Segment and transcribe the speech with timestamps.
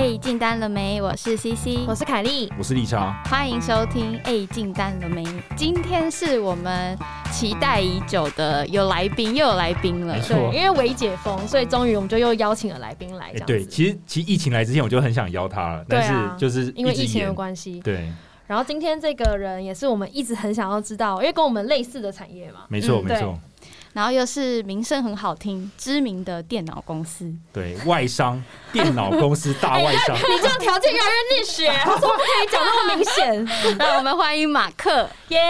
[0.00, 0.98] 哎，进单了没？
[1.02, 4.18] 我是 CC，我是凯莉，我是丽莎，欢迎收听。
[4.24, 5.22] 哎，进单了没？
[5.54, 6.96] 今天是我们
[7.30, 10.18] 期待已久的有来宾，又有来宾了。
[10.26, 13.30] 对，因为微解封，所以终于我们就又邀请了来宾来。
[13.46, 17.78] 对，其实其实疫情来之前我就很想邀他了，但是就是因为疫情的关系。
[17.80, 18.10] 对。
[18.46, 22.60] 然后今天这个人也是我们一直很想要知道，因为跟我们类似的产业嘛。
[22.68, 23.38] 没错，没错。
[23.92, 30.14] 然后又是名声很好听、知名的电脑公司，对外商电脑公司大外商。
[30.30, 33.44] 你这样条件越来越逆血，说不可以讲那么明显。
[33.78, 35.40] 让我们欢迎马克，耶！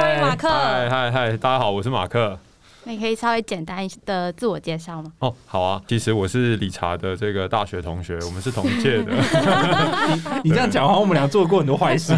[0.00, 2.38] 欢迎马克，嗨嗨嗨，大家好，我是马克。
[2.86, 5.12] 你可以稍微简单的自我介绍吗？
[5.20, 9.12] 哦，好啊，其实我是理查的这个大学同学，我们是同届的。
[10.44, 12.14] 你这样讲话，我们俩做过很多坏事。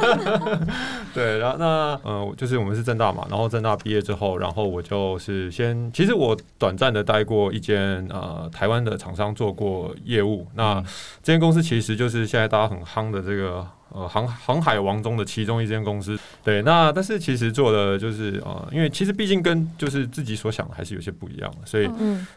[1.14, 10.46] 对，然后那呃，就是我们是正大嘛，然后正大毕业之后，然后我就是先，其实我短暂的待过一间呃台湾的厂商做过业务。
[10.54, 10.82] 那
[11.22, 13.66] 这间公司其实就是现在大家很夯的这个。
[13.94, 21.90] 呃，航航海王中的其中一间公司，对，那但是其实做的就是呃，因为其实毕竟跟就是自己所想的还是有些不一样，所以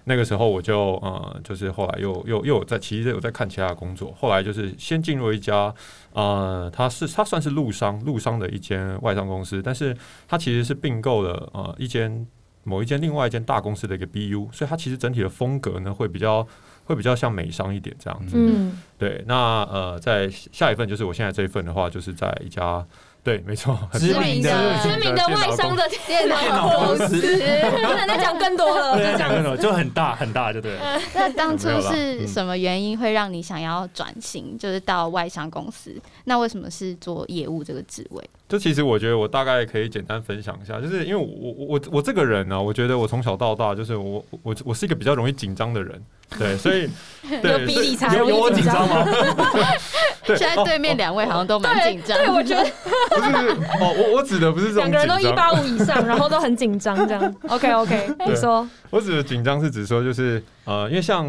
[0.04, 5.74] 那个时候我就呃，就是后来又又又有在其实有在看其他的工作，后来就是先进入一家
[6.14, 9.96] 呃，它是它算是陆商陆商的一间外商公司，但是
[10.28, 12.26] 它其实是并购了呃一间
[12.64, 16.48] 某一间另外一间大公司的一个 BU，所以它其实整体的风格呢会比较。
[16.86, 19.24] 会比较像美商一点这样子，嗯，对。
[19.28, 22.86] 那呃，在下一份就是我现在这一份的话，就是在一家。
[23.26, 24.52] 对，没错， 知名的
[24.84, 27.20] 知名的外商的电脑公司，
[27.74, 30.78] 不能再讲更多了，不能讲更多，就很大很大，就对。
[31.16, 36.00] 那当初是什么原因会让你想要转型，就是到外商公司？
[36.26, 38.24] 那为什么是做业务这个职位？
[38.48, 46.00] 就其实我觉得我大概可以简单分享一下，就是因为我我我我这个人呢，我觉得我从小到大就是我我我是一个比较容易紧张的人，
[46.38, 46.90] 对，所以
[47.44, 49.06] 有比理财有我紧张吗？
[50.26, 52.64] 现在对面两位好像都蛮紧张，对，我觉得
[53.10, 53.32] 不是
[53.82, 57.36] 哦，我我指的不是两个人都一八五以上，然后都很紧张这样。
[57.48, 61.26] OK OK，你说，我指的紧张是指说就是呃，因为像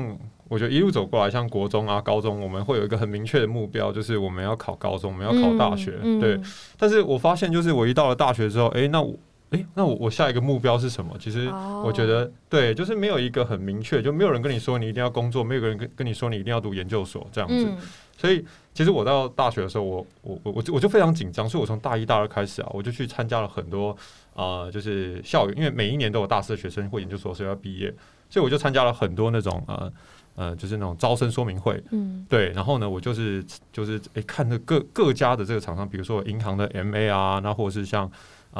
[0.48, 6.41] 我觉得一路走过来，像国中啊、高中，我们会有一个很明确的目标，就是我们要考高中，我们要考大学，对。
[6.78, 9.03] 但是我发现，就是我一到了大学之后，哎，那
[9.51, 11.17] 我哎，那我我下一个目标是什么？
[11.19, 11.49] 其实
[11.84, 17.69] 我觉得对，就是没有一个很明确，就没有人跟你说你一定要工作，没有人跟跟你说你一定要读研究所这样子，
[18.17, 18.45] 所以。
[18.77, 23.97] 其实我到大学的时候，我我我我我就非常紧张，所以我从大一大二开始啊，我就去参加了很多
[24.34, 27.91] 啊，就是校园，因为每一年都有大四的学生或研究所生要毕业，
[28.28, 29.91] 所以我就参加了很多那种呃
[30.34, 33.43] 呃，就是那种招生说明会，嗯，对，然后呢，我就是
[33.73, 38.11] 就是诶，看着各各家的这个厂商，比如说银行的 MA 啊，那或者是像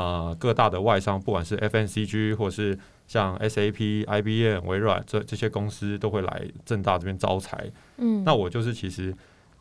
[0.01, 9.15] 啊各大的外商，不管是 FNCG 或者是像 SAP、IBM、微软这这些公司都会来正大这边招财，嗯，那我就是其实。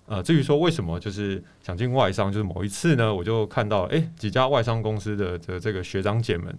[0.07, 6.55] 呃，至于说为什么就是想进外商，就是某一次呢，我就看到哎几家外商公司的的这个学长姐们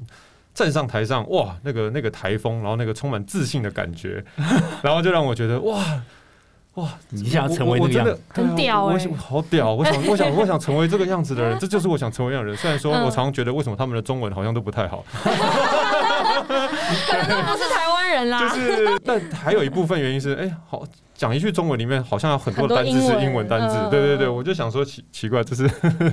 [0.53, 4.25] 站上台上，哇，那个那个台风，然后那个充满自信的感觉，
[4.83, 6.03] 然后就让我觉得哇
[6.77, 9.75] 哇，你想成为那个样子，很屌哎，好屌！
[9.75, 12.55] 我想我想我想成为这个样子的人， 这就是我想成为样的人。
[12.59, 15.31] 虽然说我常常觉得为什么他们的中文好像都不太好， 可
[17.17, 18.41] 能都不是台湾人啦。
[18.41, 20.85] 就是，但还有一部分原因是，哎，好。
[21.19, 25.65] 讲一句中文里面好像有很多单字是英文单字，对对对，我就想说奇奇怪，这是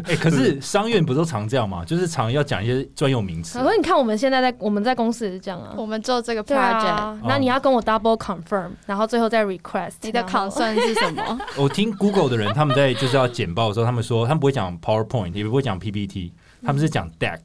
[0.07, 1.83] 哎，可是 商院不都常这样吗？
[1.83, 3.59] 就是常要讲一些专用名词。
[3.59, 11.37] 可是你看我们现在在我们在公司也是这样啊，我们做这个 project，那你要跟我 double confirm，然后最后再 request，你的 concern 是什么？
[11.59, 16.31] 我听 Google 的人他们在就是要简报的时候，他们说他们不会讲 PowerPoint，也不会讲 PPT，
[16.65, 17.39] 他们是讲 deck。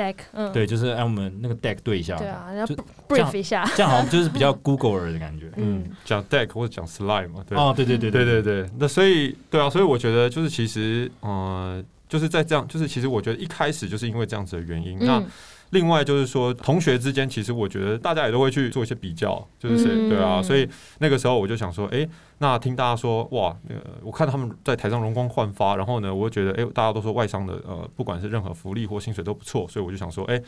[0.00, 2.66] deck，嗯，对，就是按我们那个 deck 对一下，对啊，要
[3.08, 8.42] brief 一下，这样好像就是比较 Google 的感觉，嗯，讲 deck 或者讲 slide 嘛，对，哦，对对对对对。
[8.42, 15.22] 对，那所以对啊，所以我觉得就是其实，嗯，就是在这样，就是其实我觉得一开始就是因为这样子的原因，那。
[15.70, 20.68] 另外就是说，同学之间其实我觉得大家也都会去做一些比较，就是谁对啊，所以
[20.98, 22.06] 那个时候我就想说，哎，
[22.38, 30.42] 那听大家说，哇，那个我看他们在台上容光焕发，然后呢，我就觉得，哎，大家都说外商的呃，不管是任何福利或薪水都不错，所以我就想说，哎，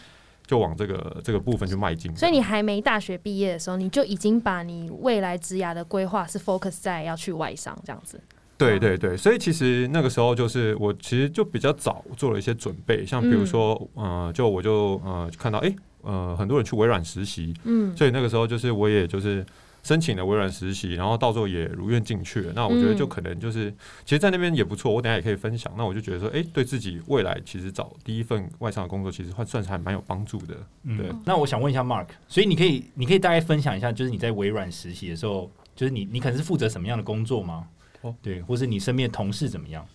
[0.45, 2.15] 就往这个这个部分去迈进。
[2.17, 8.21] 所以你还没大学毕业的时候，你就已经把你未来职涯的规划是 focus 在要去外商这样子。
[8.63, 19.45] 对对对，所以其实那个时候就是我其实就比较早做了一些准备，像比如说，呃，就我就呃看到，哎，呃，很多人去微软实习，嗯，所以那个时候就是我也就是
[19.83, 22.53] 申请了微软实习，然后到时候也如愿进去了。
[22.55, 23.71] 那我觉得就可能就是，
[24.05, 25.73] 其实，在那边也不错，我等下也可以分享。
[25.77, 30.55] 那我就觉得说，哎，对自己未来其实找第一份外商的工作，其实算算是还蛮有帮助的。
[30.85, 35.51] 对，那我想问一下 Mark，所以你可以你可以大概分享一下，就是你在微软实习的时候。
[35.75, 37.67] 就是你你可能是负责什么样的工作吗？
[38.03, 39.87] 哦，对，或是你身边的同事怎么样？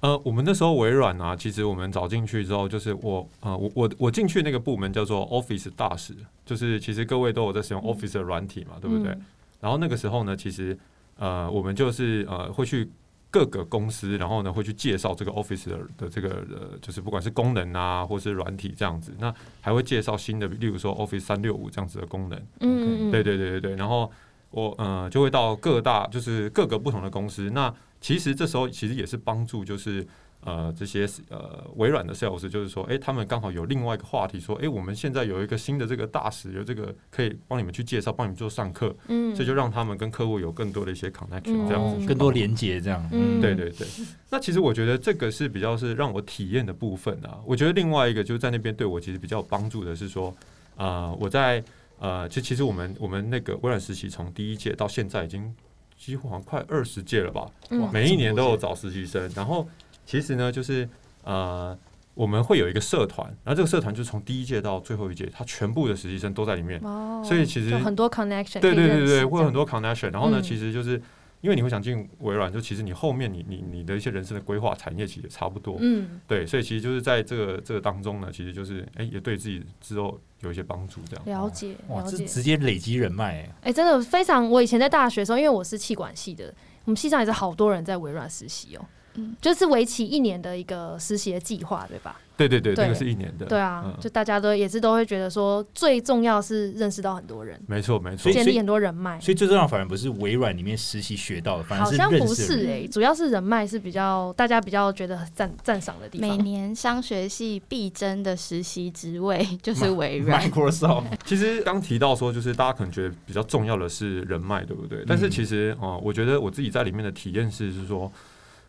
[0.00, 6.14] 呃，我们那时候微软啊，其实我们找进去之后，就是我呃，我我我进去那个部门叫做 Office 大使，
[6.44, 9.12] 就是其实各位都有在使用 Office 的软体嘛，对不对？
[9.12, 9.24] 嗯
[9.60, 10.78] 然后那个时候呢，其实
[11.16, 12.86] 呃，我们就是呃会去
[13.30, 22.38] 各个公司，然后呢会去介绍这个 Office 的的这个呃，就是不管是功能啊，或是软体这样子，那还会介绍新的，例如说 Office 三六五这样子的功能。
[22.60, 24.12] 嗯嗯嗯，对对对对对，然后
[24.54, 30.06] 我呃就会到各大就是各个不同的公司，那其实这时候其实也是帮助就是。
[30.46, 43.02] 呃，这些呃微软的 sales 就是说，诶，他们刚好有另外一个话题，说，诶，我们现在有一个新的这个大使，有这个可以帮你们去介绍，帮你们做上课，嗯，所以就让他们跟客户有更多的一些 connection，这样子嗯更多连接这样。
[43.10, 43.88] 嗯对对对，
[44.28, 47.40] 那其实我觉得这个是比较是让我体验的部分啊。
[47.46, 50.36] 我觉得另外一个就是在那边对我其实比较有帮助的是说，
[50.76, 51.64] 呃，我在
[52.04, 55.50] 呃，就其实我们我们那个微软实习从第一届到现在已经
[55.96, 59.30] 几乎好像快二十届了吧，嗯每一年都有找实习生。
[59.34, 59.66] 然后
[60.04, 60.86] 其实呢，就是
[61.22, 61.74] 呃，
[62.12, 66.78] 我们会有一个社团，然后这个社团就从第一届到最后一届，它全部的实习生都在里面。
[66.84, 70.12] 哦，所以其实就很多 connection，对对对对，会有很多 connection。
[70.12, 71.00] 然后呢，嗯其实就是
[71.44, 75.76] 因为你会想进微软，就其实你后面你你你的一些人生的规划产业其实也差不多。
[75.78, 81.24] 嗯，对，所以其实就是在这个这个当中呢，其实就是哎、也对自己之后有一些帮助，这样。
[81.26, 82.16] 了解哇，了解。
[82.16, 84.50] 这直接累积人脉欸，哎、真的非常。
[84.50, 86.46] 我以前在大学的时候，因为我是气管系的，
[86.86, 92.20] 我们系上也是好多人在微软实习哦、嗯就是为期一年的一个实习的计划，对吧？
[92.36, 93.46] 对对对，对那个是一年的。
[93.46, 98.32] 对啊，嗯就大家都也是都会觉得说，最重要是认识到很多人，没错没错。
[98.32, 99.20] 建立很多人脉。
[99.20, 106.36] 所以最重要反而不是微软里面实习学到的，反而好是认像不是识的人哎、主要是人脉是比较大家比较觉得赞赞赏的地方每。
[106.38, 115.04] 年商学系必争的实习职位 就是微软，Microsoft 其实刚提到说，就是大家可能觉得比较重要的是人脉，对不对？
[115.06, 118.10] 但是其实哦、呃我觉得我自己在里面的体验是，是说。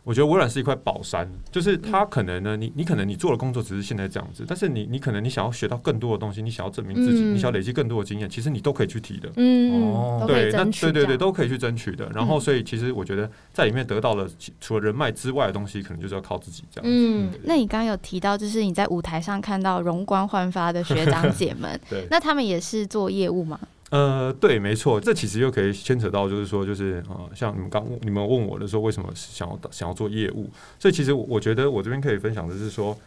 [0.06, 9.28] 我觉得微软是一块宝山，就是它可能呢，你你可能你做的工作只是现在这样子，但是你你可能你想要学到更多的东西，你想要证明自己，嗯你想要累积更多的经验，其实你都可以去提的。
[9.36, 12.08] 嗯，哦对，那对对对，都可以去争取的。
[12.14, 14.30] 然后，嗯所以其实我觉得在里面得到了
[14.62, 16.96] 除了人脉之外的东西，可能就是要靠自己这样子。
[16.96, 23.60] 嗯对那你刚刚有提到，就是你在舞台上看到容光焕发的学长姐们， 对，那他们也是做业务吗？
[23.92, 30.50] 呃，对，没错，这其实又可以牵扯到，就是说，就是呃，像你们刚你们问我的时候，为什么想要想要做业务？
[30.80, 32.98] 所以其实我觉得我这边可以分享的是说，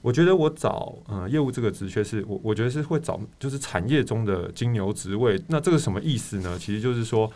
[0.00, 5.40] 我觉得我找呃业务这个职缺是我我觉得是会找就是产业中的金牛职位。
[5.48, 6.58] 那这个什么意思呢？
[6.58, 7.30] 其实就是说。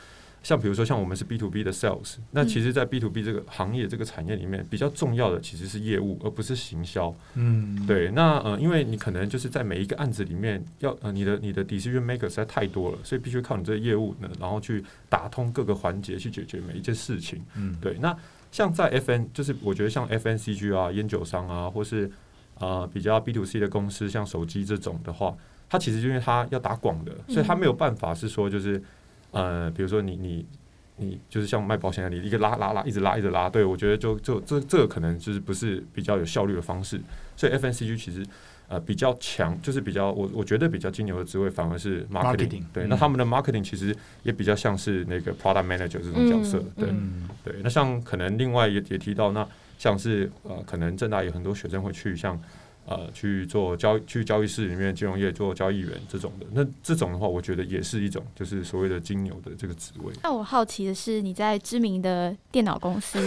[0.46, 7.12] 像比如说，像我们是 B to B 的 sales，那其实，在 B to B 这个行业、这个产业里面，比较重要的其实是业务，而不是行销。
[7.34, 17.42] 嗯，对，那呃，因为你可能就是在每一个案子里面要呃，你的你的 decision maker 实在太多了，所以必须靠你这个业务呢，然后去打通各个环节，去解决每一件事情。
[17.56, 18.16] 嗯，对，那
[18.52, 22.08] 像在 FN，就是我觉得像 FNCG 啊、烟酒商啊，或是
[22.60, 25.36] 呃比较 B to C 的公司，像手机这种的话，
[25.68, 28.80] 它其实就因为它要打广的，所以它没有办法是说就是
[29.30, 30.46] 呃，比如说你你。
[30.98, 36.98] 你就是像卖保险的，你一个拉拉拉，一直拉一直拉，对我觉得就就这这个可能就是不是比较有效率的方式，
[37.36, 38.24] 所以 FNCG 其实
[38.66, 47.54] 呃比较强，就是比较我我觉得比较金牛的职位反而是 marketing，, Marketing，对，嗯那他们的 marketing 其实也比较像是那个 product manager 这种角色，嗯对、嗯，对。
[47.62, 52.40] 那像可能另外也也提到，那像是呃可能正大有很多学生会去像
[52.86, 60.12] 呃去做交去交易室里面金融业做交易员这种的，那这种的话，我觉得也是一种就是所谓的金牛的这个职位。
[60.22, 63.18] 那我好奇的是，你在知名的电脑公司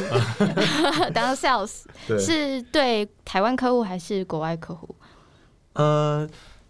[1.13, 4.95] 当 sales， 对是对台湾客户还是国外客户？
[5.73, 6.27] 呃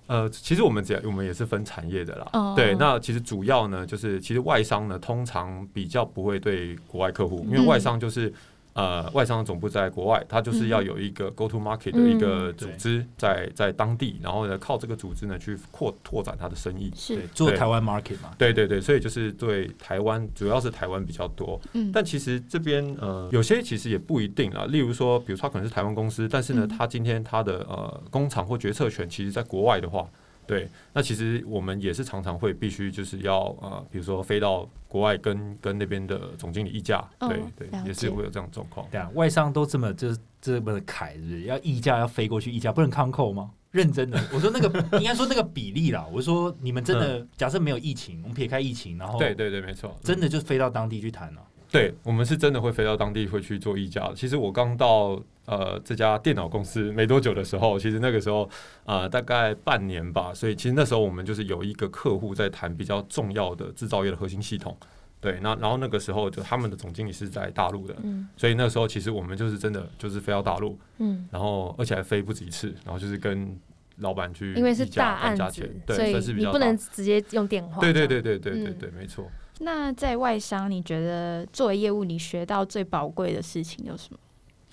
[0.08, 2.28] 呃，其实我们只要我们也是分产业的啦。
[2.34, 8.34] 哦对，那其实主要呢，就是其实外商呢，通常比较不会对国外客户，因为嗯外商就是。
[8.80, 16.92] 呃，外商总部在国外，它就是要有一个 go to market 的一个嗯组织在在当地，然后呢，靠这个组织呢去扩拓展它的生意。
[16.96, 17.16] 是。
[17.16, 18.54] 对，，做台湾 market 嘛，对。
[18.54, 21.60] 对对，所以就是对台湾，主要是台湾比较多。
[21.74, 24.66] 嗯，但其实这边呃，有些其实也不一定啊。
[24.66, 26.78] 例如说，比如说他可能是台湾公司，但是呢，嗯。
[26.78, 30.08] 他今天他的呃工厂或决策权其实在国外的话，
[30.50, 38.88] 对，那其实我们也是常常会必须就是要呃，比如说飞到国外跟跟那边的总经理议价，哦对了对，也是会有这样的状况。
[38.90, 41.42] 对啊，外商都这么就是这么的凯，是不是？
[41.44, 43.52] 要议价要飞过去议价，不能康扣吗？
[43.72, 46.04] 认真的，我说那个应该说那个比例啦。
[46.12, 51.42] 我说你们真的假设没有疫情，我们撇开疫情，然后对对对，没错，真的就飞到当地去谈了。
[51.72, 54.12] 对，我们是真的会飞到当地会去做议价。
[54.16, 58.50] 其实我刚到呃这家电脑公司没多久的时候，其实那个时候
[58.86, 64.76] 呃大概半年吧，所以其实那时候我们就是有一个客户在谈比较重要的制造业的核心系统。
[65.22, 73.54] 对，那然后那个时候就他们的总经理是在大陆的，嗯所以那时候其实我们就是真的就是飞到大陆，嗯，然后而且还飞不止一次，然后就是跟
[73.98, 77.82] 老板去因为是大案子谈价钱，，所对，以是不能直接用电话。
[77.82, 79.30] 对对对对对对嗯对，没错。
[79.60, 84.20] 那在外商，你觉得作为业务，你学到最宝贵的事情有什么？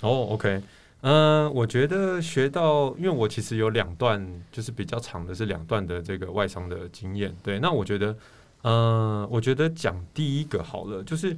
[0.02, 0.62] 哦，OK，
[1.00, 7.34] 嗯、我觉得学到，因为我其实有两段，就是比较长的是两段的这个外商的经验。
[7.42, 8.16] 对，那我觉得，
[8.62, 11.36] 嗯、我觉得讲第一个好了，就是，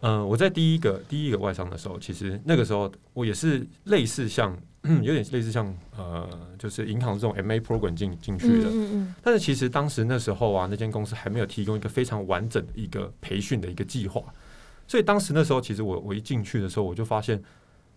[0.00, 4.56] 嗯、我在第一个第一个外商的时候，其实那个时候我也是类似像，
[5.02, 6.28] 有点类似像，呃，
[6.58, 8.68] 就是银行这种 MA program 进进去的。
[8.70, 14.22] 嗯嗯但是其实当时那时候啊，那间公司还没有提供一个非常完整的一个培训的一个计划，
[14.86, 17.42] 所以当时那时候其实我我一进去的时候，我就发现，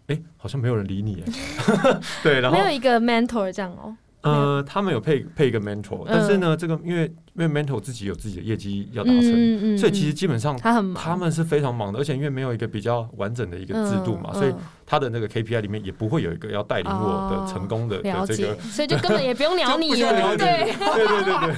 [0.07, 1.31] 哎、好像没有人理你，哎，
[2.23, 3.95] 对，嗯，然后没有一个 mentor 这样哦。
[4.23, 14.59] 呃，他们有配配一个 mentor，但是呢，这个因为因为 mentor 自己有自己的业绩要达成，嗯所以其实基本上他很忙，他们是非常忙的，而且因为没有一个比较完整的一个制度嘛，嗯所以嗯。
[14.91, 21.55] 他的那个 KPI 里面也不会有一个要带领我的成功的的这个，，所以就根本也不用鸟你 对，对对对对。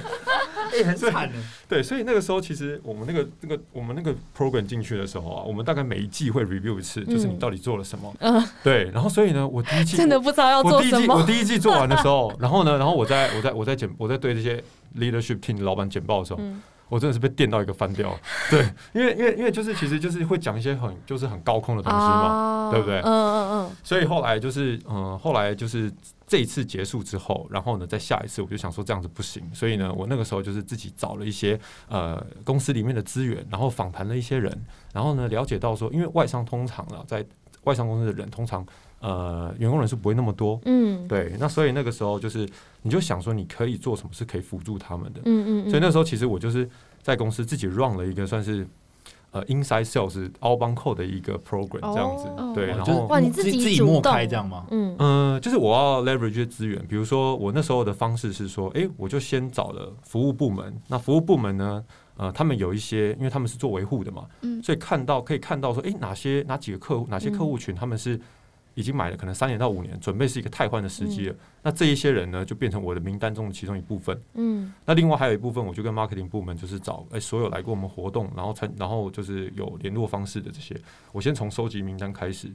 [0.71, 1.35] 哎，很惨的。
[1.67, 8.13] 对，所以那个时候其实我们那个那个我们那个 program 进去的时候啊，我们大概每一季会 review 一次，就是你嗯到底做了什么。
[8.19, 11.15] 嗯，对，然后所以呢，我第一季 真的不知道要我第一做什么。
[11.15, 14.63] 季我第一季做完的时候，然后呢，然后我在我在我在检我在对这些
[14.97, 18.15] leadership team 的老板简报的时候，嗯我真的是被电到一个翻掉。
[18.51, 18.61] 对，
[18.93, 22.27] 因为因为因为就是其实就是会讲一些很就是很高空的东西嘛。
[22.27, 25.91] 哦对不对嗯嗯嗯，所以后来就是，嗯、后来就是
[26.25, 37.23] 这一次结束之后，然后呢，在下一次我就想说这样子不行，所以呢，我那个时候就是自己找了一些呃公司里面的资源，然后访谈了一些人，然后呢，了解到说，因为外商通常啊，在
[37.65, 38.65] 外商公司的人通常
[39.01, 42.49] 呃员工人数不会那么多，嗯，对，那所以那个时候就是
[42.83, 46.69] 你就想说你可以做什么是可以辅助他们的，嗯嗯，所以那时候其实我就是
[47.01, 48.67] 在公司自己 run 了一个算是。
[49.33, 54.63] 呃，inside sales outbound 的一个 program 这样子，哦对，然后哇你自自己主自己默开这样吗？
[54.69, 54.95] 嗯。
[54.99, 61.83] 嗯，就是我要 leverage 些资源，比如说我那时候的方式是说，诶，我就先找了服务部门，那服务部门呢，
[62.15, 64.61] 呃，他们有一些，因为他们是做维护的嘛，嗯。
[64.61, 68.21] 所以看到可以看到说，诶，哪些哪几个客户，哪些客户群他们是
[68.75, 74.19] 已经买了可能三年到五年，准备是一个汰换的时机了，那这一些人呢，就变成我的名单中的其中一部分。
[74.33, 80.75] 嗯那另外还有一部分，我就跟 marketing 部门就是找诶所有来过我们活动，然后参然后就是有联络方式的这些，
[81.11, 82.51] 我先从收集名单开始。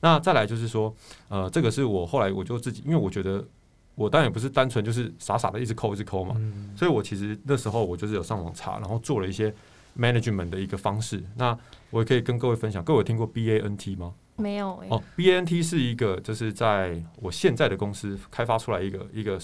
[0.00, 0.94] 那再来就是说，
[1.28, 3.46] 呃，这个是我后来我就自己，因为我觉得
[3.94, 9.54] 我当然也不是单纯就是傻傻的一直抠一直抠嘛，嗯，所以我其实那时候我就是有上网查，然后做了一些
[9.98, 11.22] management 的一个方式。
[11.36, 11.56] 那
[11.90, 14.14] 我也可以跟各位分享，各位有听过 BANT 吗？
[14.40, 19.38] 没有哎，哦，BANT 是一个，就是在我现在的公司开发出来一个一个，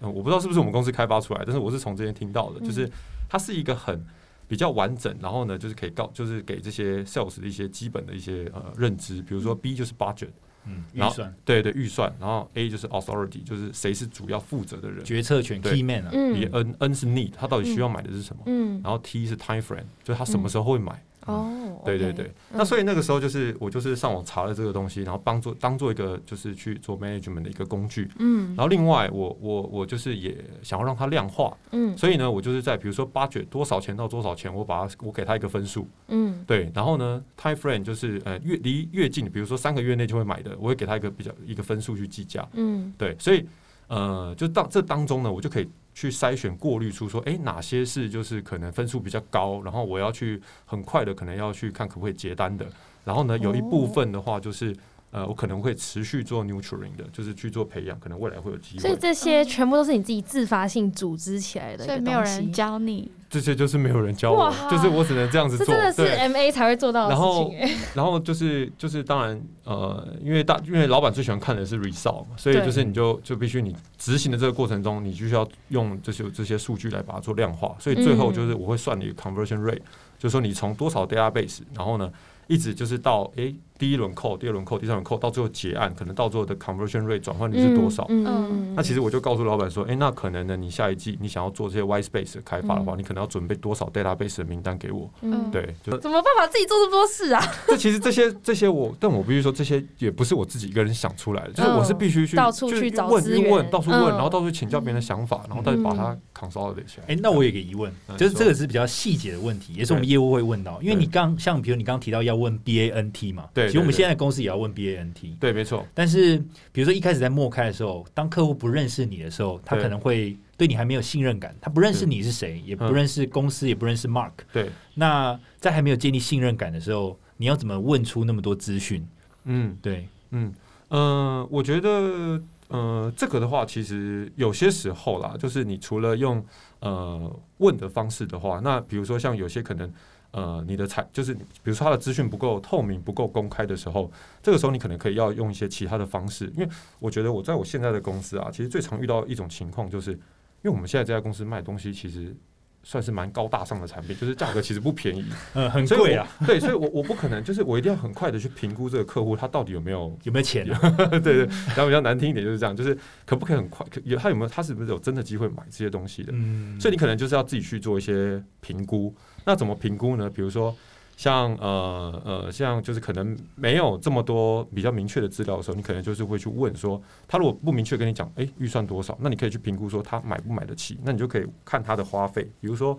[0.00, 2.66] 呃我不知道是不是我们公司开发出来，但是我是从这边听到的，嗯。
[2.66, 2.90] 就是
[3.28, 4.04] 它是一个很
[4.48, 10.30] 比较完整，然后呢，就是可以告，就是给这些 sales 的一些基本的一些呃认知，比如说 B 就是 budget，
[10.66, 15.72] 嗯，预然后算、对对，预算，然后 A 就是 authority，就是谁是主要负责的人，决策权对。
[15.72, 16.50] key man 啊，嗯。
[16.52, 18.80] N N 是 need，他到底需要买的是什么，嗯。
[18.82, 21.00] 然后 T 是 time frame，就是他什么时候会买。
[21.26, 28.10] 哦，对对对，那所以那个时候就是我就是上网查了这个东西，然后帮做当做一个就是去做 management 的一个工具。
[28.18, 28.48] 嗯。
[28.56, 31.96] 然后另外我我我就是也想要让它量化，嗯。
[31.96, 36.42] 所以呢我就是在比如说 budget 多少钱到多少钱，我把它我给它一个分数，嗯。
[36.46, 42.48] 对，然后呢 time frame 就是呃越离越近，比如说三个月内就会买的，我会给它一个比较一个分数去计价。
[42.54, 42.92] 嗯。
[42.96, 43.46] 对，所以
[43.88, 52.66] 呃，就当这当中呢，我就可以去筛选、过滤出说，诶，哪些是就是可能分数比较高，然后我要去很快的可能要去看可不可以结单的，
[53.04, 54.76] 然后呢，有一部分的话就是。
[55.12, 58.80] 呃，我可能会持续做 nurturing 的，就是去做培养，可能未来会有机会。
[58.80, 65.66] 所以这些全部都是你自己自发性组织起来的所以没有人教你，这些就是没有人教我，就是我只能这样子做。
[65.66, 67.76] 这真的是，M A 才会做到的事然后情欸。
[67.94, 79.80] 然后就是就是当然呃，因为大因为老板最喜欢看的是 result 嘛，所以就是你就就必须你执行的这个过程中，你就需要用这些这些数据来把它做量化，所以最后就是我会算你 conversion rate，、
[80.18, 82.08] 就是说你从多少 database，然后呢
[82.46, 88.04] 一直就是到诶第一轮扣，第二轮扣，第三轮扣，到最后结案，可能到最后的 conversion rate 转换率是多少？
[88.10, 92.98] 嗯嗯那其实我就告诉老板说，哎，那可能呢，你下一季你想要做这些 white space 的开发的话，嗯。
[92.98, 95.10] 你可能要准备多少 database 的名单给我？
[95.22, 97.42] 嗯，对，就怎么办法自己做这么多事啊？
[97.66, 103.50] 这其实这些这些我，但我必须说，这些也不是我自己一个人想出来的，就是我是必须去到处去找问资源。
[103.50, 104.10] 问，到处问，嗯。
[104.10, 106.20] 然后到处请教别人的想法，然后再把它嗯。
[106.40, 107.04] consolidate 起来。
[107.08, 116.38] 哎、那我有一个疑问，嗯就是这个是比较细节的问题，也是我们业务会问到，因为你刚像比如你刚刚提到要问 BANT 嘛，对其实我们现在公司也要问 BANT，对，没错，但是
[116.72, 124.32] 比如说一开始在默开的时候，当客户不认识你的时候，他可能会对你还没有信任感，他不认识你是谁，也不认识公司，也不认识 Mark。
[124.52, 129.06] 对，那在还没有建立信任感的时候，你要怎么问出那么多资讯？
[129.44, 130.52] 嗯，对，嗯，
[130.88, 136.44] 呃，我觉得，呃，这个的话，其实有些时候啦，就是你除了用
[136.80, 139.92] 呃问的方式的话，那比如说像有些可能。
[140.32, 144.10] 呃，你的财就是比如说他的资讯不够透明、不够公开的时候，
[144.42, 146.50] 这个时候你可能可以要用一些其他的方式。
[146.56, 146.68] 因为
[146.98, 150.18] 我觉得我在我现在的公司啊，其实最常遇到一种情况，就是因
[150.64, 152.34] 为我们现在这家公司卖东西其实
[152.82, 156.26] 算是蛮高大上的产品，就是价格其实不便宜，嗯， 很贵啊。
[156.46, 160.66] 对，所以我我不可能就是我一定要很快的去评估这个客户他到底有没有 有没有钱。
[161.10, 162.96] 对对，然后比较难听一点就是这样，就是
[163.26, 166.32] 可不可以很快有他有没有他是不是有真的机会买这些东西的？
[166.34, 169.14] 嗯，所以你可能就是要自己去做一些评估。
[169.44, 170.28] 那怎么评估呢？
[170.28, 170.74] 比如说，
[171.20, 176.98] 像呃呃，像就是可能没有这么多比较明确的资料的时候，你可能就是会去问说，
[177.28, 179.14] 他如果不明确跟你讲，哎，预算多少？
[179.20, 180.98] 那你可以去评估说他买不买得起。
[181.02, 182.50] 那你就可以看他的花费。
[182.58, 182.98] 比如说，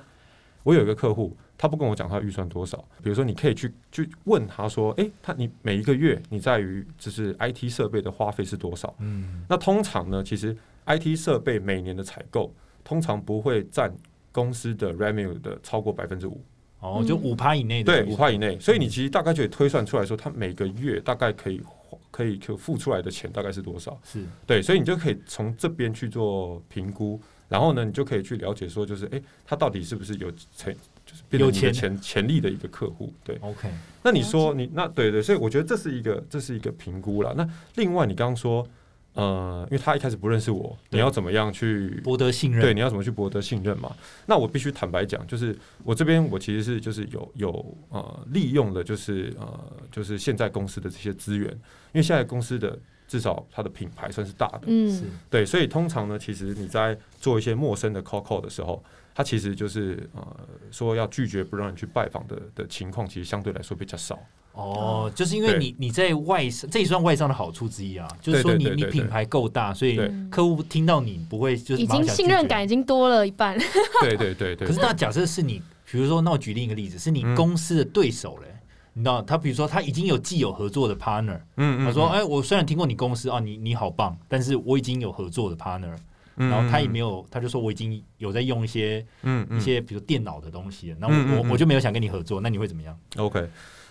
[0.61, 2.77] 我有一个客户，他不跟我讲他预算多少。
[3.01, 8.93] 比如说，你可以去去问他说，哎，他你每一个月你在于就是 IT 设备的花费是多少？
[8.99, 13.91] 嗯，那通常呢，其实 IT 设备每年的采购通常不会占。
[14.33, 16.41] 公司的 revenue 的超过百分之五，
[16.81, 21.61] 哦，就五趴以内的，对，五趴以内，所以你其实大概就可以推算出来说，他每个月大概可以
[22.09, 23.97] 可以可付出来的钱大概是多少？
[24.03, 33.13] 是对，所以你就可以从这边去做评估，然后呢，你就可以去了解说，就是哎，他到底是不是有钱，就是有钱潜潜力的一个客户？
[33.23, 33.69] 对，OK。
[34.01, 37.33] 那你说你那对对，所以我觉得这是一个这是一个评估了。
[37.37, 38.67] 那另外，你刚刚说。
[39.13, 42.61] 呃，因为他一开始不认识我，你要怎么样去博得信任？
[42.61, 43.95] 对，你要怎么去博得信任嘛？
[44.25, 51.59] 那我必须坦白讲，就是我这边我其实是就是有有呃利用了，就是呃就是现在公司的这些资源，因
[51.95, 58.83] 为现在公司的至少它的品牌算是大的，嗯，对，所以通常呢，其实你在做一些陌生的 call call 的时候。
[59.13, 60.25] 他其实就是呃
[60.71, 64.19] 说要拒绝不让你去拜访的的情况，其实相对来说比较少。
[64.53, 68.05] 哦，就是因为你你在外商，这也算外商的好处之一啊。
[68.21, 69.97] 就是说你你品牌够大，所以
[70.29, 73.57] 客户听到你不会就是已经信任感已经多了一半。
[74.03, 74.67] 对对对对。
[74.67, 78.47] 可是那假设是你，比如说那我举另一个例子，是你公司的对手嘞，
[78.91, 85.95] 你知道他比如说他已经有既有合作的 partner，嗯，他说哎，我虽然听过你公司啊，你你好棒，但是我已经有合作的 partner。
[86.35, 93.47] 然后他也没有，他就说我已经有在用一些，嗯，一些比如电脑的东西，那我我就没有想跟你合作，那你会怎么样？OK，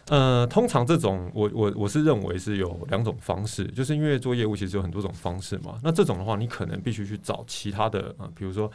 [0.09, 5.79] 呃，通常这种我我我是认为是有两种方式，就是因为做业务其实有很多种方式嘛。
[5.83, 8.71] 那这种的话，你可能必须去找其他的，呃，比如说，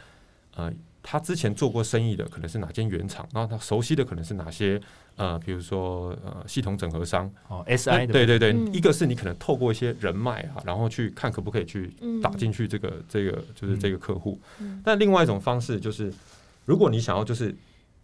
[0.54, 0.72] 呃。
[1.08, 4.80] 他之前做过生意的可能是哪间原厂，然后他熟悉的可能是哪些
[5.14, 14.36] 呃，比如说呃系统整合商哦，SI 对对对，一个是你可能透过一些人脉啊，然后去看可不可以去打进去这个这个就是这个客户。
[14.82, 16.12] 但另外一种方式就是，
[16.64, 17.54] 如果你想要就是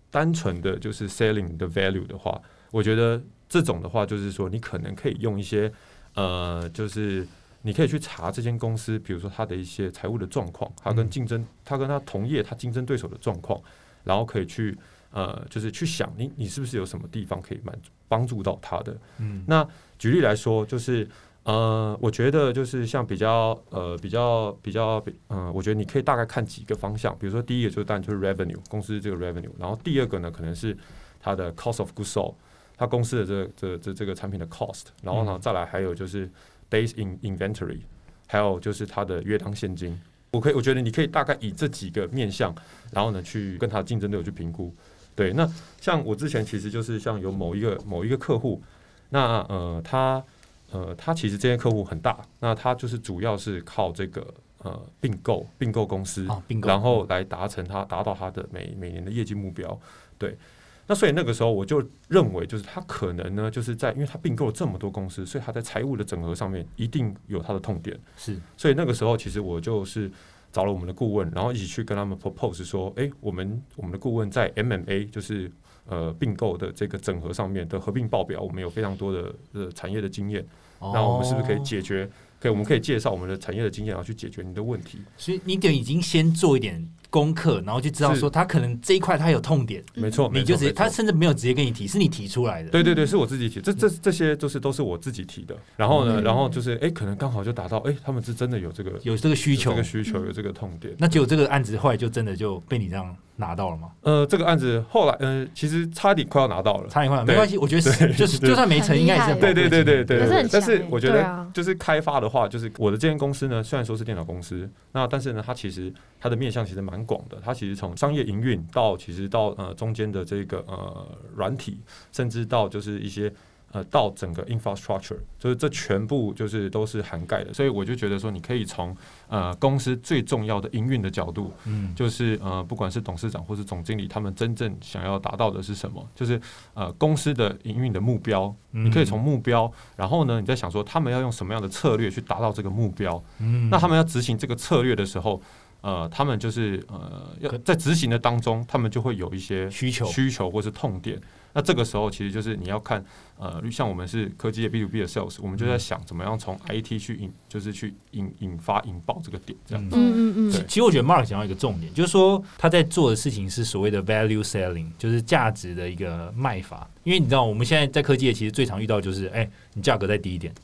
[0.09, 5.73] 单纯的就是 selling 的 value 的话，我觉得这种的话就是说你可能可以用一些
[6.15, 7.27] 呃就是。
[7.63, 13.61] 你可以去查这间公司，比如说它的一些财务的状况，它跟竞争，它跟它同业、它竞争对手的状况，
[14.03, 14.77] 然后可以去
[15.11, 18.97] 呃，就是去想你你是不是有什么地方可以满足帮助到他的。
[19.19, 19.67] 嗯，那
[19.99, 21.09] 举例来说，就是
[21.45, 30.77] 呃，我觉得就是像比较呃比较比较嗯，我觉得你可以大概看几个方向，比如说第一个就是当然就是 revenue 公司这个 revenue，然后第二个呢可能是
[31.21, 32.35] 它的 cost of goods sold，
[32.77, 36.29] 它公司的这这这这个产品的 cost，然后呢再来还有就是。
[36.73, 37.81] Days in inventory，
[38.27, 42.55] 还有就是它的约当现金，我可以，我觉得你可以大概以这几个面向，
[42.91, 44.75] 然后呢去跟他竞争对手去评估。
[45.15, 45.47] 对，那
[45.83, 48.63] 像我之前其实就是像有某一个某一个客户，
[49.11, 50.25] 那呃他
[50.71, 54.27] 呃他其实这些客户很大，那他就是主要是靠这个
[54.63, 56.27] 呃并购并购公司，
[56.63, 59.79] 然后来达成他达到他的每每年的业绩目标。
[60.17, 60.39] 对。
[60.87, 67.99] 那所以那个时候我就认为，就是他可能呢，就是在因为他并购了这么多公司，所以他在财务的整合上面一定有他的痛点。
[68.17, 70.11] 是，所以那个时候其实我就是
[70.51, 75.51] 找了我们的顾问，然后一起去跟他们 propose 说，哎，我们我们的顾问在 MMA 就是
[75.87, 80.45] 呃并购的这个整合上面的合并报表，我们有非常多的呃产业的经验，
[80.81, 82.11] 那我们是不是可以解决？
[82.41, 84.99] 可以，我们可以介绍我们的产业的经验，然后去解决你的问题。
[85.17, 86.87] 所以你等已经先做一点。
[87.13, 92.71] 功课，然后就知道说他可能这一块他有痛点，没错，你就直接他甚至没有直接跟你提，是你提出来的。
[92.71, 95.55] 对对对，是我自己提，这这这些就是都是我自己提的。
[95.77, 100.95] 然后呢，然后就是哎，可能刚好就达到哎，他们是真的有这个有这个需求，这个需求有这个痛点。
[100.97, 103.15] 那结果这个案子后来就真的就被你这样。
[103.35, 103.89] 拿到了吗？
[104.03, 110.47] 呃，这个案子后来，呃，其实差点快要拿到了，差点快，没关系，我觉得就是就算没成，应该也是对对对对对。
[110.53, 121.79] 但是我觉得，就是开发的话，就是我的这间公司呢，虽然说是电脑公司，那但是呢，它其实它的面向其实蛮广的，它其实从商业营运到其实到呃中间的这个呃软体，
[122.13, 123.33] 甚至到就是一些。
[123.75, 128.95] 呃，到整个 infrastructure，就是这全部就是都是涵盖的，所以我就觉得说，你可以从
[129.29, 136.39] 呃公司最重要的营运的角度，嗯，就是呃不管是董事长或是总经理，他们真正想要达到的是什么，就是
[136.75, 145.41] 呃公司的营运的目标，你可以从目标，然后呢，你在想说他们要用什么样的策略去达到这个目标，嗯，那他们要执行这个策略的时候，
[145.83, 151.21] 呃，他们就是呃要在执行的当中，他们就会有一些需求、需求或是痛点。
[151.55, 153.05] 那这个时候其实就是你要看，
[153.37, 159.85] 呃，像我们是科技的 B to B 的 sales，我们就在想怎么样从 IT 去引，就是去引引发引爆这个点，这样。
[159.89, 160.65] 嗯嗯嗯。
[160.67, 166.89] 其实我觉得 Mark 讲到一个重点，就是说他在做的事情是所谓的 value selling，就是价值的一个卖法。
[167.03, 170.55] 因为你知道我们现在在科技业其实最常遇到就是，哎，你价格再低一点，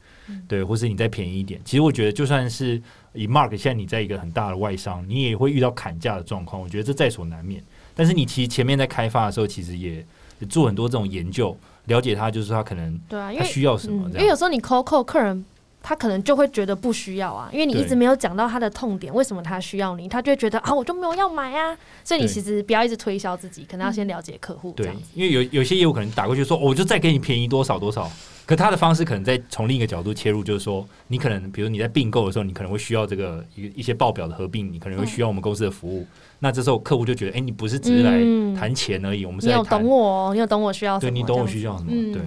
[0.47, 1.61] 对，或是你再便宜一点。
[1.65, 2.81] 其实我觉得就算是
[3.13, 6.61] 以 Mark 现在你在一个很大的外商，你也会遇到砍价的状况。
[6.61, 7.63] 我觉得这在所难免。
[7.95, 10.05] 但是你其实前面在开发的时候，其实也。
[10.49, 14.09] 做很多这种研究，了解他就是他可能对啊，因为需要什么？
[14.11, 15.45] 因为有时候你 call 客人，
[15.83, 21.77] 他可能就会觉得不需要啊，因为你一直没有讲到他的痛点，为什么他需要你，他就会觉得啊，我就没有要买啊。
[22.05, 24.71] 所以你其实不要一直推销自己，可能要先了解客户。
[24.77, 28.09] 对，因为有有些业务可能打过去说，我就再给你便宜多少多少。
[28.49, 36.07] 可他的方式可能在从另一个角度切入，就是说，你可能比如你在并购的时候，你可能会需要这个一一些报表的合并，你可能会需要我们公司的服务。
[36.39, 41.11] 那这时候客户就觉得，哎，你不是只是来谈钱而已，我们是你有懂我，你有懂我需要什么？
[41.11, 41.91] 对你懂我需要什么？
[42.15, 42.23] 对。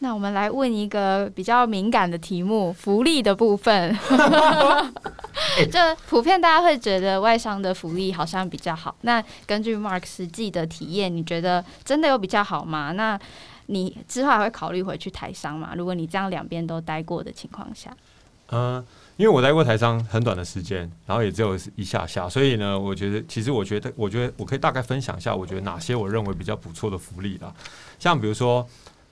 [0.00, 3.96] 那我们来问一个比较敏感的题目，福利的部分。
[5.70, 5.78] 就
[6.08, 8.94] 普遍大家会觉得外商的福利好像比较好。
[9.02, 12.92] 那根据 Mark 实际的体验，你觉得真的有比较好吗？
[12.92, 13.18] 那
[13.66, 15.74] 你之后还会考虑回去台商吗？
[15.76, 17.94] 如果你这样两边都待过的情况下，
[18.50, 18.84] 嗯，
[19.16, 27.52] 因为我待过台商很短的时间，然后也只有一下下，所以呢，我觉得其实我觉得，我觉得我可以大概分享一下，我觉得哪些我认为比较不错的福利啦。
[27.98, 28.64] 像比如说，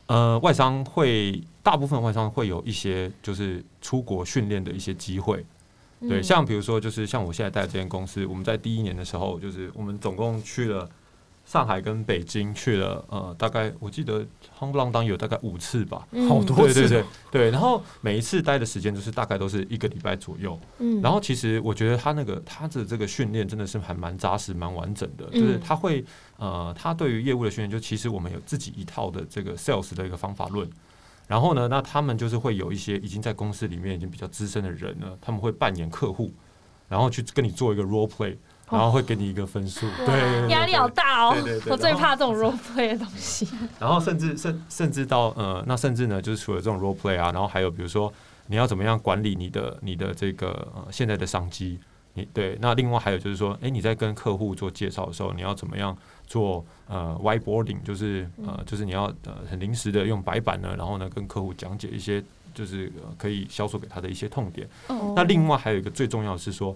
[0.07, 5.45] 呃，外商会大部分外商会有一些就是出国训练的一些机会，
[6.01, 10.89] 对，像比如说就是像我现在带这间公司，我们在第一年的时候，就是我们总共去了。
[11.45, 14.27] 上海跟北京去了，呃，大概我记得
[14.59, 17.51] 夯不啷当有大概五次吧，好多次，对对对对。
[17.51, 20.59] 然后每一次待的时间就是大概都是一个礼拜左右。
[20.79, 21.03] 嗯。
[21.03, 26.03] 然后其实我觉得他那个他的这个训练真的是还蛮扎实、蛮完整的，就是他会
[26.39, 30.69] 呃，他对于业务的训练，就其实我们有自己一套的这个 sales 的一个方法论。
[31.27, 36.33] 然后呢，那他们就是会有一些已经在公司里面已经比较资深的人呢，他们会扮演客户，
[36.89, 38.37] 然后去跟你做一个 role play。
[38.71, 41.37] 然后会给你一个分数，对，压力好大哦。
[41.69, 43.47] 我最怕这种 role play 的东西。
[43.79, 48.11] 然后甚至甚甚至到呃，那甚至呢，就是除了这种 role play 啊，然后还有比如说
[48.47, 51.79] 你要怎么样管理你的你的这个呃现在的商机，
[52.15, 52.57] 你对。
[52.59, 55.95] 那另外还有就是说，哎，你在跟客户做介绍的时候，你要怎么样
[56.27, 62.25] 做呃 whiteboarding，就是呃就是你要呃很临时的用白板呢，然后呢跟客户讲解一些
[62.55, 64.67] 就是可以销售给他的一些痛点。
[65.15, 66.75] 那另外还有一个最重要的是说。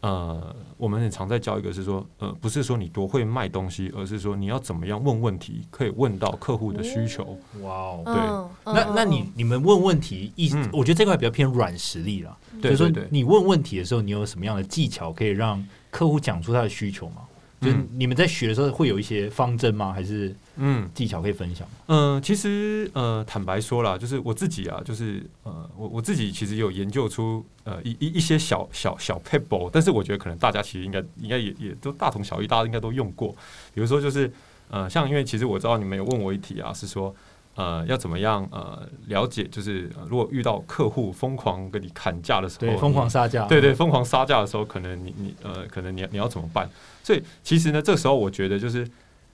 [0.00, 7.36] 呃，我们也常在教一个是说，呃，不是说你多会卖东西，而是说你要怎么样问问题，可以问到客户的需求。
[7.62, 12.36] 哇哦，对，那那你你们问问题，意思我觉得这块比较偏软实力了。
[12.62, 17.22] 对，说你问问题的时候，你有什么样的技巧可以让客户讲出他的需求吗？
[17.60, 19.92] 就你们在学的时候会有一些方针吗？
[19.92, 21.66] 还是嗯技巧可以分享？
[21.86, 33.34] 嗯，其实呃坦白说啦，就是我自己啊，就是呃我我自己其实有研究出呃一一一些小小小 pebble，但是我觉得可能大家其实应该应该也也都大同小异，大家应该都用过。
[33.74, 34.30] 比如说就是
[34.68, 37.14] 呃像因为其实我知道你们有问我一题啊，是说。
[37.58, 39.42] 呃，要怎么样呃了解？
[39.44, 46.68] 就是如果遇到客户疯狂跟你砍价的时候，对，疯狂杀价，对对，疯狂杀价的时候，可能你你呃，可能你你要怎么办？
[47.06, 48.84] 所以其实呢，这时候我觉得就是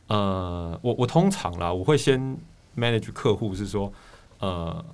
[0.07, 2.21] 呃，我我通常啦，我会先
[2.77, 3.91] manage 客户是说，
[4.41, 4.85] 呃，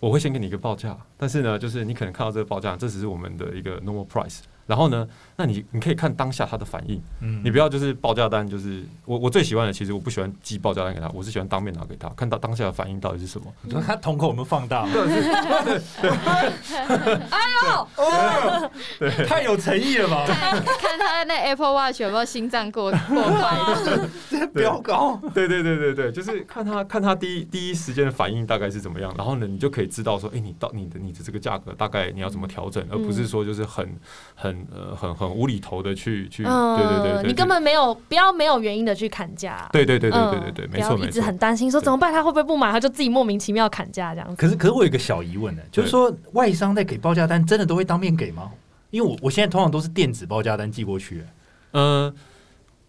[0.00, 5.04] 我会先给你一个报价，但是呢，就是你可能看到这个报价，这只是我们的一个 normal price，然后呢，
[5.34, 13.52] 那你你可以看当下他的反应，嗯，你不要就是报价单，就是我我最喜欢的，其实我不喜欢寄报价单给他，我是喜欢当面拿给他，看到当下的反应到底是什么。
[13.62, 14.86] 你说他瞳孔有没有放大？
[14.92, 16.10] 对对对，
[17.30, 20.24] 哎呦，对，太有诚意了吧？
[20.28, 23.58] 看他那 Apple Watch 有没有心脏过过快
[24.38, 25.20] 的飙高？
[25.34, 33.98] 对对对对对，就是看他看他第一第一时间的反应大概是怎么样，然后呢，你就可以知道说，哎，你到你的你的这个价格大概你要怎么调整，而不是说就是很
[34.36, 34.59] 很。
[34.74, 44.36] 呃，很很无厘头的去去，对对对，你根本没有不要没有原因的去砍价，对对对对对对对，没错，一直很担心说怎么办，他会不会不买，他就自己莫名其妙砍价这样。
[44.36, 48.50] 可是可是我有一个小疑问呢，就是说外商在给报价单真的都会当面给吗？
[48.90, 51.24] 因为我我现在通常都是电子报价单寄过去，
[51.72, 52.12] 嗯。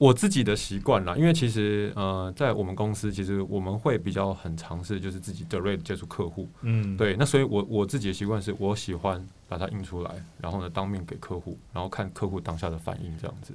[0.02, 7.16] 我自己的习惯啦，因为其实呃，在我们公司，其实我们会比较很尝试，就是自己的 rate 接触客户，嗯，对。
[7.20, 13.54] 那所以，我我自己的习惯是我喜欢把它印出来，然后呢，当面给客户，然后看客户当下的反应这样子，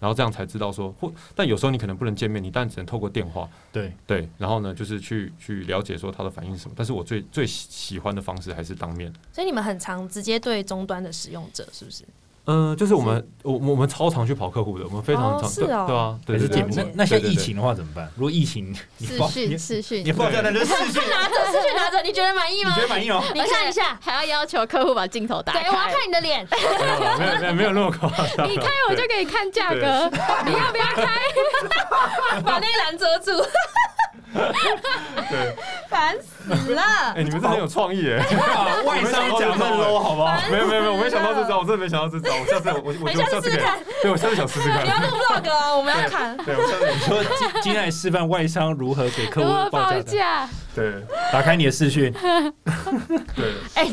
[0.00, 6.74] 然后这样才知道说，或但有时候你可能不能见面，你但只能透过电话，对对，然后呢，就是去去了解说他的反应是什么。
[6.76, 9.12] 但是我最最喜欢的方式还是当面。
[9.32, 12.02] 所以你们很常直接对终端的使用者，是不是？
[12.46, 16.76] 嗯，就是我们我我们超常去跑客户的，我们非常常对对啊，对是见面。
[16.76, 18.10] 那那现在疫情的话怎么办？
[18.16, 22.70] 如果疫情， 视讯视讯，你报价单就视讯 拿着，视讯拿着，你觉得满意吗？
[22.70, 23.22] 你觉得满意吗？
[23.32, 26.46] 你看一下，还要要求客户把镜头打开，我要看你的脸。
[26.50, 26.58] 没
[27.26, 30.10] 有没有没有那么夸张，你开我就可以看价格，
[30.44, 31.20] 你要不要开？
[32.44, 33.32] 把那栏遮住。
[34.34, 35.54] 对，
[35.88, 36.82] 烦死了！
[37.14, 38.18] 哎，你们是很有创意哎，
[38.84, 40.36] 外商讲的 low 好不好？
[40.50, 42.34] 没有没有没有，我没想到这招，我真的没想到这招。
[42.34, 44.84] 我下次我我下次看，对我下次想试试看。
[44.84, 45.76] 你要录 vlog 啊？
[45.76, 46.36] 我们要看。
[46.38, 50.48] 对，我下次你说今今天来示范外商如何给客户报价。
[50.74, 50.92] 对，
[51.32, 52.12] 打开你的视讯。
[53.34, 53.54] 对。
[53.74, 53.88] 哎，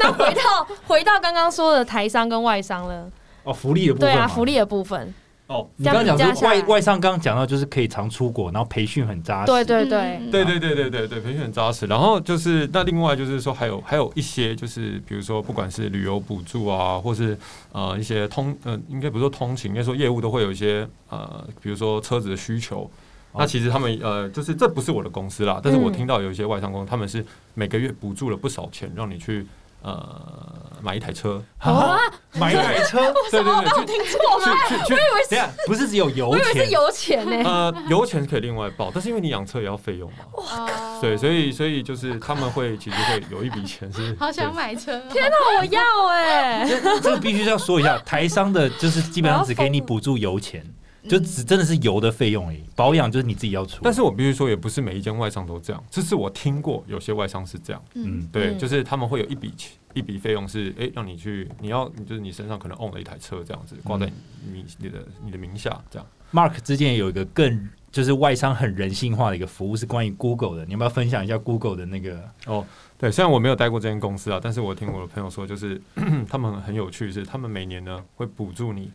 [0.00, 3.08] 那回到回到刚刚说的台商跟外商了。
[3.44, 4.10] 哦，福利的部分。
[4.10, 5.14] 对啊，福利的部分。
[5.48, 9.46] 哦，你刚刚讲说外外商刚刚讲到就是可以常出国，然后培训很扎实。
[9.46, 11.86] 对对对，对对对对对对，培训很扎实。
[11.86, 17.38] 然后就是那另外就是说还有还有一些就是比如说不管是旅游补助啊，或是
[17.70, 22.90] 呃一些通呃应该不是说通勤，应该说业务都会有一些呃比如说车子的需求。
[23.38, 29.46] 那其实他们呃就是这不是我的公司啦，但是我听到有一些外商公司他们是每个月补助了不少钱让你去。
[29.86, 31.96] 呃，买一台车啊，
[32.32, 32.98] 买一台车，
[33.30, 34.52] 对对对，听错吗？
[34.88, 37.48] 我以为是，不是只有油钱，我以为是油钱呢。
[37.48, 40.24] 呃，油钱可以另外报，但是因为你养车也要费用嘛。
[40.38, 44.12] 哇，对，所以所以就是他们会其实会有一笔钱是。
[44.18, 46.68] 好想买车，天哪，我要哎！
[47.00, 50.66] 这个必须要说一下，台商的就是基本上只给你补助油钱。
[51.08, 53.80] 就只真的是油的费用而已，保养就是你自己要出。
[53.82, 57.82] 但是我必须说，也不是每一间外商都这样，这是我听过有些外商是这样。
[57.94, 64.10] 嗯，对，就是他们会有一笔钱，一笔费用是，哎，让你去，你要，就是你身上可能 own 了一台车这样子，挂在
[64.52, 66.06] 你你的你的名下这样。
[66.32, 72.20] Mark 之前有一个更就是外商很人性化的一个服务是关于 Google 的，你要不要分享一下 Google 的那个？
[72.46, 72.66] 哦，
[72.98, 75.80] 对，虽然我没有待过这间公司啊，但是我听我的朋友说，就是
[76.28, 78.90] 他们很有趣，是他们每年呢会补助你。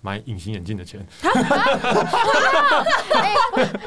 [0.00, 1.04] 买隐形眼镜的钱，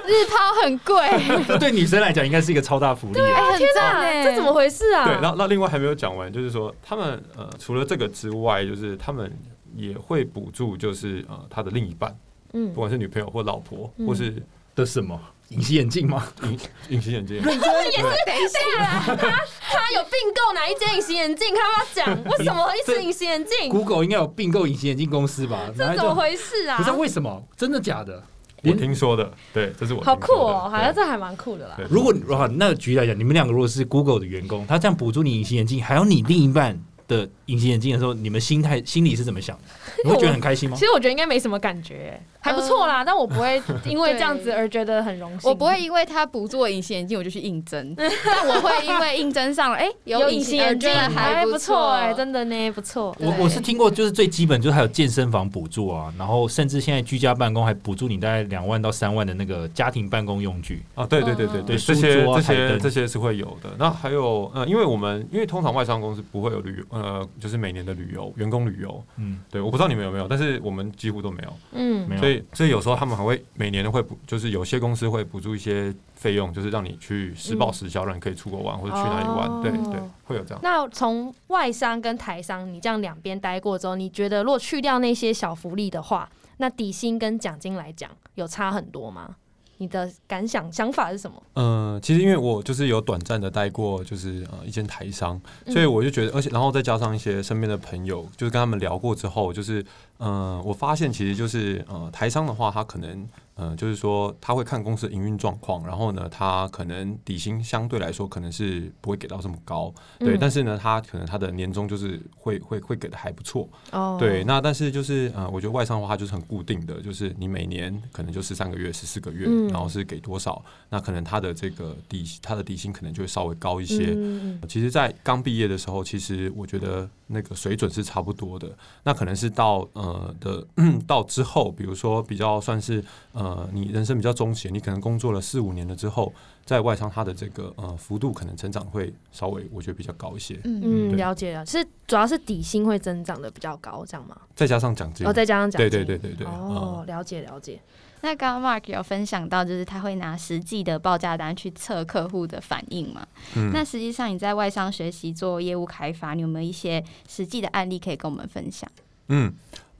[0.05, 0.99] 日抛很贵，
[1.59, 3.13] 对女生来讲应该是一个超大福利。
[3.13, 3.23] 对，
[3.57, 5.05] 天哪，这怎么回事啊？
[5.05, 9.31] 对，那那另外还没有讲完，就是说他们呃，除了这个之外，就是他们
[9.75, 12.13] 也会补助，就是呃，他的另一半，
[12.53, 14.35] 嗯，不管是女朋友或老婆，或是
[14.75, 15.19] 的什么。
[15.51, 16.25] 隐形眼镜吗？
[16.43, 16.59] 隐
[16.89, 19.03] 隐形眼镜， 也是等一下啦。
[19.05, 21.53] 他他有并购哪一间隐形眼镜？
[21.53, 25.59] 他要讲为什么一直隐形眼镜？Google 应该有并购隐形眼镜公司吧？
[25.77, 26.77] 这怎么回事啊？
[26.77, 27.43] 不是为什么？
[27.57, 28.23] 真的假的？
[28.63, 31.77] 我听说的，对，这是我好酷哦，好像这还蛮酷的啦。
[31.89, 32.13] 如果
[32.55, 36.81] 那举例来讲，你们两个如果是 Google 的员工，他这样补助你隐形眼镜，还有你另一半。
[37.07, 39.63] 的隐形眼镜的时候，你们心态心里是怎么想的？
[40.05, 40.77] 你会觉得很开心吗？
[40.79, 43.03] 其实我觉得应该没什么感觉，还不错啦。
[43.05, 45.49] 但我不会 因为这样子而觉得很荣幸。
[45.49, 47.93] 我不会因为他不做隐形眼镜，我就去应征。
[47.97, 53.13] 但我会因为应征上了，哎，有隐形眼镜还不错，哎，真的呢，不错。
[53.19, 61.05] 我我是听过，就是最基本就是还有健身房补助啊，然后甚至现在居家办公还补助你大概两万到三万的那个家庭办公用具啊。
[61.05, 63.69] 对对对对对，这些这些这些是会有的。
[63.77, 67.81] 那还有呃，因为我们因为通常外商公司不会有旅游呃，就是每年。
[67.81, 80.59] 的旅游，员工旅游，嗯，对，我不知道你们有没有，但是我们几乎都没有，嗯，没有，所以所以有时候他们还会每年都会补，就是有些公司会补助一些费用，就是让你去实报实销，让你可以出国玩或者去哪里玩，对对，会有这样。
[80.61, 89.35] 那从外商跟台商，你这样两边待过之后，你觉得如果去掉那些小福利的话，那底薪跟奖金来讲有差很多吗？
[89.77, 91.41] 你的感想想法是什么？
[91.55, 99.83] 嗯，其实因为我就是有短暂的待过，就是呃一间台商，所以我就觉得，而且然后再加上一些身边的朋友，就是跟他们聊过之后，就是
[100.21, 103.27] 嗯，我发现其实就是呃台商的话，他可能。
[103.55, 124.13] 嗯，就是说他会看公司的营运状况，然后呢，他可能底薪相对来说可能是不会给到这么高，对，但是呢，他可能他的年终就是会会会给的还不错，哦，对，那但是就是呃，我觉得外商的话就是很固定的，就是你每年可能就十三个月、十四个月，然后是给多少，那可能他的这个底他的底薪可能就会稍微高一些。
[124.15, 124.59] 嗯。
[124.67, 130.65] 其实，在刚毕业的时候，其实我觉得那个水准是差不多的，那可能是到呃的
[131.05, 133.51] 到之后，比如说比较算是呃。
[133.51, 136.31] 呃，你人生比较中期，你可能工作了四五年了之后，
[136.63, 140.57] 在外商它的这个呃幅度可能成长会稍微我觉得比较高一些。
[140.63, 144.37] 嗯嗯，了解了，是主要是底薪会增长的比较高，这样吗？
[144.55, 146.47] 再加上奖金，哦，再加上奖金，对对对对对。
[146.47, 147.81] 哦，了解了解。
[148.21, 153.27] 那刚刚 Mark 有分享到，就是他会拿实际的报价单去测客户的反应嘛？
[153.55, 153.71] 嗯。
[153.73, 158.89] 那实际上你在外商学习做业务开发，你有没有一些实际的案例可以跟我们分享？
[159.27, 159.51] 嗯。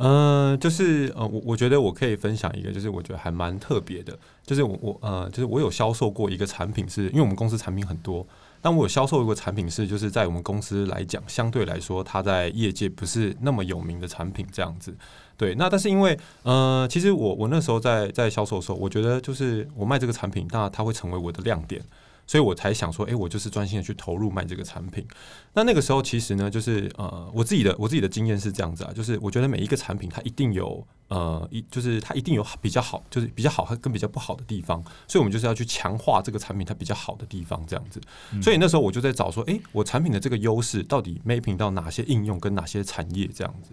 [0.02, 8.26] 呃，就是呃，我我觉得我可以分享一个，就是我觉得还蛮特别的，就是我我呃，就是我有销售过一个产品，是因为我们公司产品很多，
[8.62, 14.92] 但我有销售一个产品是，就是在我们公司来讲，相对来说，它在业界不是那么有名的产品，这样子。
[15.38, 21.80] 对，那但是因为呃，其实我我那时候在在销售的时候，我觉得就是我卖这个产品，那它会成为我的亮点。
[22.28, 25.06] 所以我才想说，哎，我就是专心的去投入卖这个产品。
[25.54, 30.86] 那那个时候，其实呢，就是呃，我自己的我自己的经验是这样子啊，就是我觉得每一个产品它一定有。
[31.12, 38.00] 呃，一就是它一定有比较好，就是比较好跟比较不好的地方，所以我们就是要去强化这个产品它比较好的地方，这样子。
[38.42, 43.72] 所以那时候我就在找说，哎，我产品的这个优势到底 mapping 到哪些应用跟哪些产业这样子。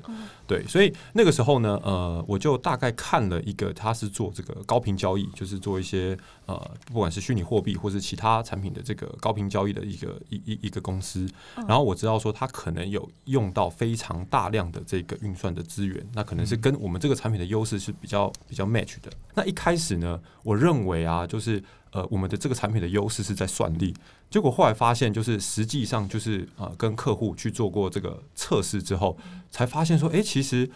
[0.48, 11.30] 对，所以那个时候呢，呃，我就大概看了一个，他是做这个高频交易，就是做一些呃，不管是虚拟货币或是其他产品的这个高频交易的一个一一一个公司。
[11.68, 19.12] 然后我知道说，它可能有用到非常大量的这个运算的资源，那可能是跟我们这个产产品的优势是比较比较 match 的。
[19.34, 23.94] 那一开始呢，我认为啊，就是呃，我们的这个产品的优势是在算力。
[24.30, 29.18] 结果后来发现，就是实际上就是呃，跟客户去做过这个测试之后，
[29.50, 30.70] 才发现说，哎，其实。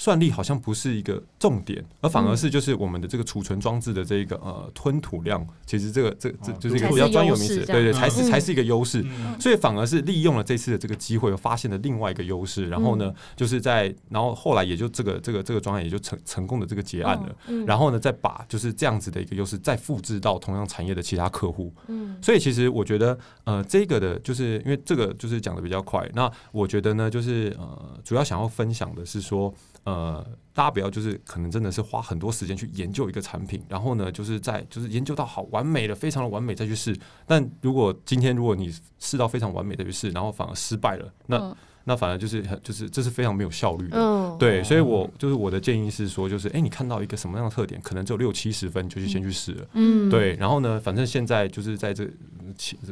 [0.00, 9.04] 算力好像不是一个重点，而反而是就是我们的这个储存装置的这个呃吞吐量，其实这个这这就是一个比较专有名词，对对，才是才是一个优势。
[9.38, 12.66] 所以反而是利用了这次的这个机会，发现了另外一个优势。
[12.70, 17.36] 然后呢，就是在然后后来也就这个这个这个专案也就成成功的这个结案了。
[17.66, 21.70] 然后呢，再把就是这样子的一个优势再复制到同样产业的其他客户。
[21.88, 26.08] 嗯，所以其实我觉得呃这个的就是因为这个就是讲的比较快。
[26.14, 29.54] 那我觉得呢，就是呃主要想要分享的是说。
[29.90, 36.96] 呃，大家不要就是可能真的是花很多时间去研究一个产品，然后呢，就是在就是研究到好完美的，非常的完美再去试。
[37.26, 41.56] 但如果今天如果你试到非常完美的去试，然后反而失败了，那
[41.90, 44.36] 那反而就是就是这是非常没有效率的。
[44.38, 49.66] 对，所以我就是我的建议是说，就是哎，你看到一个什么样的特点，可能只有六七十分，你就去先去试了。
[49.72, 50.36] 嗯，对。
[50.36, 52.08] 然后呢，反正现在就是在这。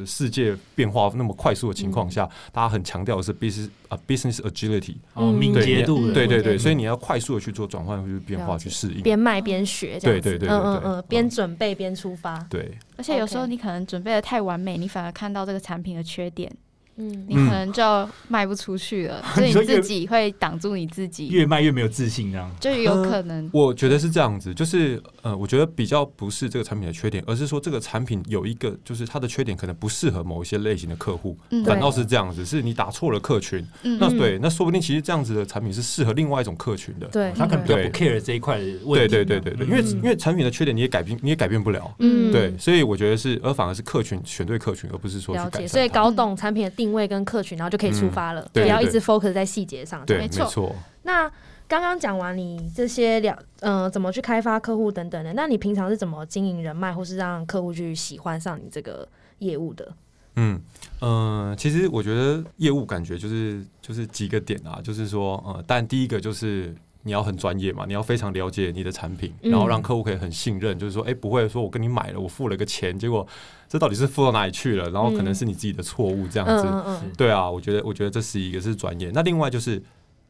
[0.05, 12.71] 世界变化那么快速的情况下，大家很强调的是 business 啊 business agility 哦敏捷度，对对对，所以你要快速的去做转换，去变化，去适应，边卖边学，对对对对，嗯嗯嗯，边准备边出发，对。
[12.95, 16.49] 而且有时候你可能准备的太完美，你反而看到这个产品的缺点。
[16.99, 23.49] 嗯，你可能就卖不出去了，所以 你自己会挡住你自己，越卖越没有自信，这样就有可能。
[23.53, 33.65] 我觉得是这样子，就是呃，我觉得比较不是这个产品的缺点，而是说这个产品有一个，就是它的缺点可能不适合某一些类型的客户，反倒是这样子，是你打错了客群。
[33.81, 39.07] 那对，那说不定其实这样子的产品是适合另外一种客群的，对，他可能比较不 care 这一块的问题。
[39.07, 41.95] 对对对对对，因为因为产品的缺点你也改变，你也改变不了。
[41.99, 45.65] 嗯，对，所以我觉得是，而反而是客群选对客群，而不是说去改。
[45.65, 47.69] 所以搞懂产品的定位跟客群，然后。
[47.69, 50.03] 就可以出发了，不要一直 focus 在细节上。
[50.03, 50.75] 对，没错。
[51.03, 51.31] 那
[51.67, 59.93] 刚刚讲完你这些了，嗯，怎么去开发客户等等的，那你平常是怎么经营人脉，或是让客户去喜欢上你这个业务的？
[60.37, 60.59] 嗯
[61.01, 73.25] 嗯，其实我觉得业务感觉就是就是几个点啊，就是说，呃，但第一个就是你要很专业嘛，你要非常了解你的产品，然后让客户可以很信任，就是说，哎，不会说我跟你买了，我付了个钱，结果。
[73.69, 74.89] 这到底是付到哪里去了？
[74.89, 77.05] 然后可能是你自己的错误，这样子。
[77.15, 79.11] 对啊，我觉得，我觉得这是一个是专业。
[79.13, 79.79] 那另外就是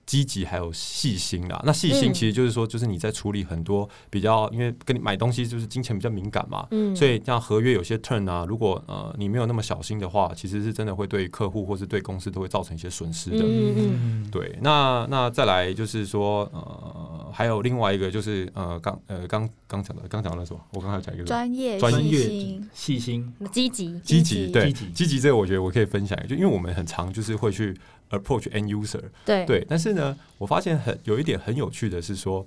[0.10, 1.62] 积极还有细心啦。
[1.64, 6.66] 那细心其实就是说，就是你在处理很多比较，因为跟你买东西就是金钱比较敏感嘛。
[6.72, 6.96] 嗯。
[6.96, 13.44] 所以像合约有些 turn 啊，如果呃你没有那么小心的话，其实是真的会对客户或是对公司都会造成一些损失的。
[13.44, 14.30] 嗯嗯。
[14.32, 17.18] 对，那那再来就是说呃。
[17.32, 20.60] 还有另外一个就是呃，刚呃刚刚讲的，刚讲的什么？
[20.72, 27.78] 我刚才讲一个专业、专业、细心、积极、积极，对，积极，这个我觉得我可以分享，就因为我们很常就是会去
[28.10, 29.66] approach end user，对对。
[29.70, 32.46] 但是呢，我发现很有一点很有趣的是说，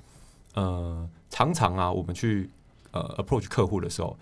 [0.55, 2.51] 呃，常常啊，我们去
[2.93, 4.17] 呃 approach 客户的时候，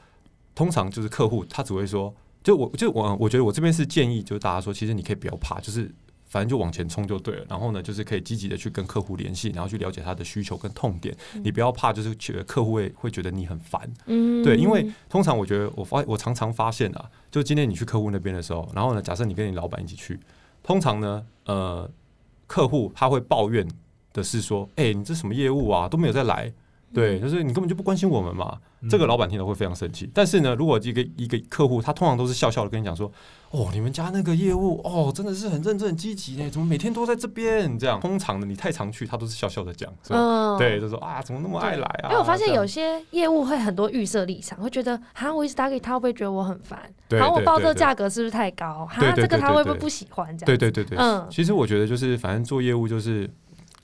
[0.54, 5.90] 通常就是客户他只会说，就我就我我觉得我这边是建议，就是大家说，其实你可以不要怕，就是。
[6.32, 11.12] 反正就往前冲就对了，然后呢，就是可以积极的去跟客户联系，然后去了解他的需求跟痛点。
[11.42, 13.92] 你不要怕，就是觉得客户会会觉得你很烦。
[14.06, 20.20] 嗯，对，因为通常我觉得我发我常常发现啊，就今天你去客户那边的时候，然后呢，假设你跟你老板一起去，
[20.70, 21.90] 通常呢，呃，
[22.46, 23.66] 客户他会抱怨
[24.12, 26.52] 的是说，哎，你这什么业务啊，都没有再来。
[26.92, 28.58] 对，就是你根本就不关心我们嘛。
[28.88, 30.10] 这个老板听了会非常生气。
[30.14, 33.12] 但是呢，如果一个一个客户，他通常都是笑笑的跟你讲说
[33.52, 40.56] ：“哦，你们家那个业务哦，真的是很认真、很积极呢，怎么每天都在这边？”这样，通常的你太常去，他都是笑笑的讲，是吧？
[40.58, 42.08] 对，就说啊，怎么那么爱来啊？
[42.08, 46.80] 因为我发现有些业务会很多预设立场，会觉得哈，我一直打给他，会不会觉得我很烦？
[47.10, 48.86] 然后我报这个价格是不是太高？
[48.90, 50.26] 哈，这个他会不会不喜欢？
[50.38, 50.46] 这样？
[50.46, 51.26] 对对对对，嗯。
[51.30, 53.30] 其实我觉得就是，反正做业务就是。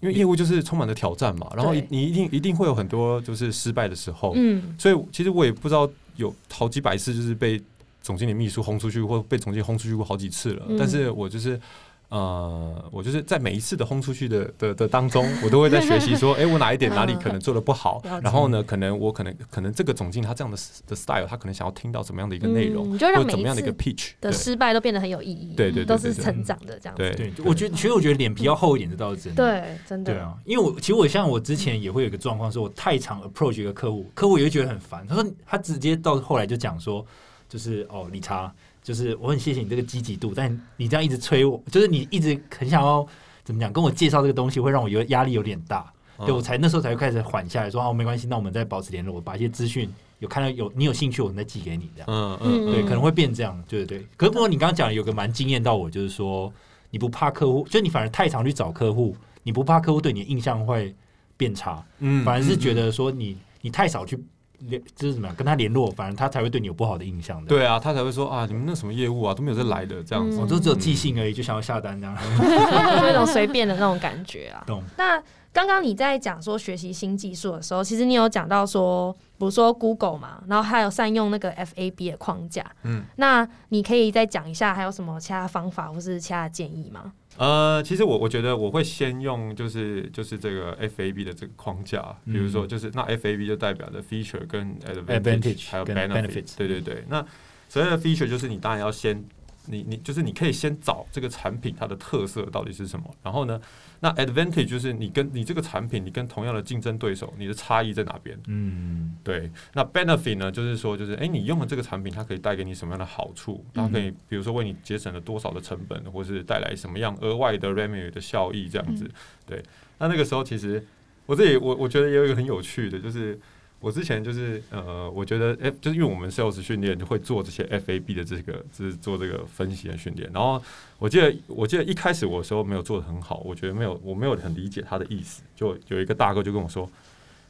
[0.00, 7.60] 因为业务就是充满了挑战嘛，然后你一定一定会有很多就是失败的时候，嗯，所以其实我也不知道有好几百次就是被
[8.02, 11.60] 总经理秘书轰出去，或被总经理轰出去过好几次了，但是我就是。
[12.08, 26.94] 呃，我就是在每一次的轰出去的的的当中， 我都会在学习说， 哎，我哪一点哪里可能做的不好，然后呢，可能我可能可能这个总经理他这样的的 style，他可能想要听到怎么样的一个内容，或者怎么样的一个 pitch 的失败都变得很有意义，对对，都是成长的这样。
[26.96, 29.44] 对，我觉得其实我觉得脸皮要厚一点，这倒是真的。
[29.44, 30.12] 对，真的。
[30.12, 35.04] 对啊，因为我其实我像我之前也会有一个状况，是我太常 approach 一个客户，客户也会觉得很烦。
[35.08, 37.04] 他说他直接到后来就讲说，
[37.48, 38.54] 就是哦，理查。
[38.86, 43.04] 就是我很谢谢你这个积极度，但你这样一直催我，就是你一直很想要
[43.42, 45.92] 怎么讲，跟我介绍这个东西，会让我有压力有点大，
[46.24, 53.98] 对我才那时候才会开始缓下来说哦没关系，那我们再保持联络，我把一些资讯有看到有你有兴趣，我再寄给你这样，嗯嗯，对，可能会变这样，对对。
[53.98, 54.06] 对。
[54.16, 56.52] 可是不过你刚刚讲有个蛮惊艳到我，就是说
[56.90, 60.94] 你不怕客户，就你反而太常去找客户，你不怕客户对你的印象会
[61.36, 64.16] 变差，嗯，反而是觉得说你你太少去。
[64.60, 67.48] 联就是怎么样跟他联络，反正他才会对你有不好的印象的。
[67.48, 72.16] 对啊，他才会说啊，你们那什么业务啊都没有再来的这样子，我都只有寄信而已，就想要下单这样，
[73.02, 74.64] 有一种随便的那种感觉啊。
[74.68, 74.82] 懂。
[74.96, 82.64] 那刚刚你在讲说学习新技术的时候，其实你有讲到说，比如说 Google 嘛，然后还有善用那个 FAB 的框架。
[82.82, 83.04] 嗯。
[83.16, 87.12] 那你可以再讲一下还有什么其他方法或是其他的建议吗？
[87.38, 97.04] 呃，其实我我觉得我会先用就是就是这个 FAB 的这个框架，比如说就是那 FAB 就代表的 feature 跟 advantage 还有 benefit，对对对。
[97.08, 97.24] 那
[97.68, 99.24] 所谓的 feature 就是你当然要先。
[99.66, 103.60] 你你就是你可以先找这个产品它的特色到底是什么，然后呢，
[104.00, 108.38] 那 advantage 就是你跟你这个产品，你跟同样的竞争对手，你的差异在哪边？
[108.46, 109.50] 嗯，对。
[109.74, 113.64] 那 benefit 呢，就是说就是哎，你用了这个产品，它可以带给你什么样的好处？
[113.74, 119.10] 它可以比如说为你节省了多少的成本，或是带来什么样额外的 revenue 的效益这样子。
[119.46, 119.62] 对。
[119.98, 120.84] 那那个时候其实
[121.26, 123.38] 我这里我我觉得也有一个很有趣的，就是。
[123.78, 130.28] 我之前就是呃，我觉得哎，就是因为我们 sales 训练会做这些 FAB 的这个，就是做这个分析的训练。
[130.32, 130.60] 然后
[130.98, 135.42] 我记得，我记得一开始我的时候没有做的很好，我觉得没有，我没有很理解他的意思。
[135.54, 136.88] 就有一个大哥就跟我说：“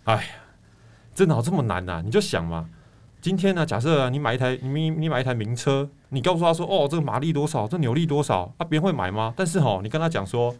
[0.05, 0.23] 哎呀，
[1.15, 2.03] 这哪这么难呐？
[2.05, 2.69] 你就想嘛，
[3.21, 9.33] 今天呢，假设你买一台你你买一台名车，你告诉他说，哦，这个马力多少，这扭力多少，啊，别人会买吗？
[9.37, 10.55] 但是哈，你跟他讲说，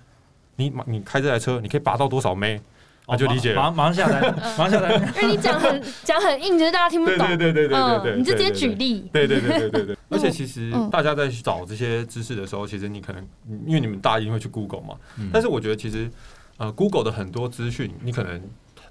[0.57, 2.61] 你你开这台车，你可以拔到多少枚？
[3.07, 5.01] 我就理解，了马上下单， 马上下单。
[5.23, 7.19] 因为你讲很 讲很硬，就是大家听不懂。
[7.19, 9.09] 对对对对对对，你就直接举例。
[9.13, 9.97] 对对对对对对。
[10.11, 13.25] 而且其实大家在找这些知识的时候，其实你可能
[13.67, 14.97] 因为你们大一定会去 Google 嘛，
[15.33, 16.11] 但是我觉得其实
[16.57, 18.41] 呃 Google 的很多资讯你可能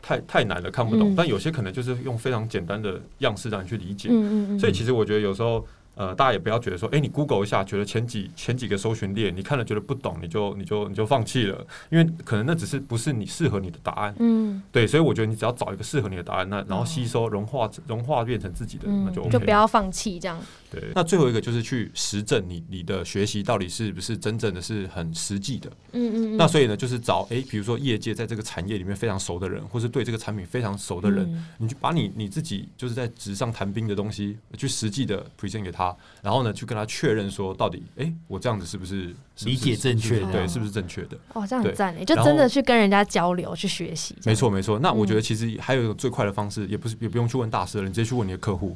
[0.01, 4.07] 太太难了看不懂，但有些可能就是用非常简单的样式让你去理解。
[4.11, 4.59] 嗯嗯。
[4.59, 5.65] 所以其实我觉得有时候。
[5.95, 14.13] 呃，大家也不要觉得说，哎，你 Google 一下，觉得前几前几个搜寻列，你看了觉得不懂，你就你就你就放弃了，因为可能那只是不是你适合你的答案。
[14.19, 19.31] 嗯，对，所以我觉得你只要找一个适合你的答案，那然后吸收融化融化变成自己的，那就 OK。
[19.31, 20.37] 就不要放弃这样。
[20.79, 25.71] 对，那最后一个就是去实证你你的学习到底是不是真正的是很实际的。
[25.93, 26.37] 嗯嗯。
[26.37, 36.65] 那所以呢，就是找哎，比如说业界在这个产业里面非常熟的人，或是对这个产品非常熟的人，你就把你你自己就是在纸上谈兵的东西，去实际的 present 给他，然后呢去。
[36.65, 40.19] 跟他确认说，到底哎，我这样子是不是理解正确？
[40.31, 41.15] 对，是不是正确的？
[41.31, 44.15] 哦，这样很赞诶，就真的去跟人家交流、去学习。
[44.25, 44.79] 没错，没错。
[44.79, 48.75] 那我觉得其实还有一个最快的方式，也不是也不用去问大师了，你直接去问你的客户。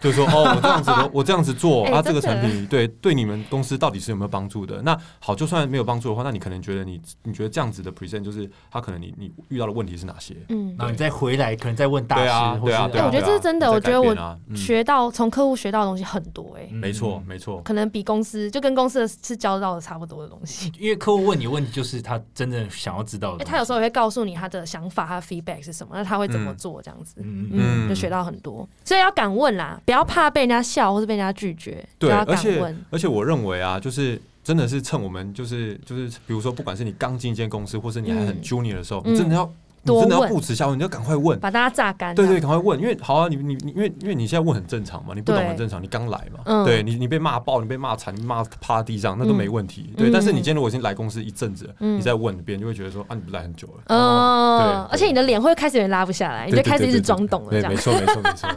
[0.00, 4.80] 就是说哦，我这样子的， 我这样子做啊，这个产品对对你们公司到底是有没有帮助的？
[4.82, 10.34] 那好，就算没有帮助的话，那你可能觉得你你觉得这样子的 present 就是他可能你你遇到的问题是哪些？
[10.48, 13.70] 嗯，那你再回来可能再问大师，对啊，对啊，对，我觉得这是真的。
[13.70, 14.14] 我觉得我
[14.56, 20.72] 学到从客户学到的东西很多，哎，没错没错，可能比公司就跟公司的是交到的差不多的东西。
[20.78, 23.44] 因为客户问你问题，就是他真正想要知道的。
[23.44, 28.68] 他有时候也会告诉你他的想法，他的 feedback 是什么，那他会怎么做这样子，嗯，就学到很多。
[28.84, 31.84] 所以要敢问啦，不要怕被人家笑或是被人家拒绝。
[31.98, 39.52] 对，而且而且我认为啊，就是真的是趁我们就是就是，比如说不管是你刚进一间公司，或是你还很 junior 的时候，你真的要。
[39.84, 42.14] 真的要不耻下问，你要赶快问，把大家榨干。
[42.14, 49.92] 对对，赶快问，因为好啊，你你你，因为因为你现在问很正常嘛，你不懂很正常，你刚来嘛，对你你被骂爆，你被骂惨，你骂趴地上那都没问题。
[49.96, 53.82] 对，但是你今天如果已经来公司一阵子，你再问别人就会觉得说啊，你不来很久了。
[53.86, 57.72] 嗯，对，而且你的脸会开始有点拉不下来，你就开始一直装懂了，这样。
[57.72, 58.48] 没错没错没错。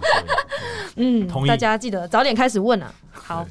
[0.98, 2.94] 嗯，大家记得早点开始问啊。
[3.14, 3.46] 好。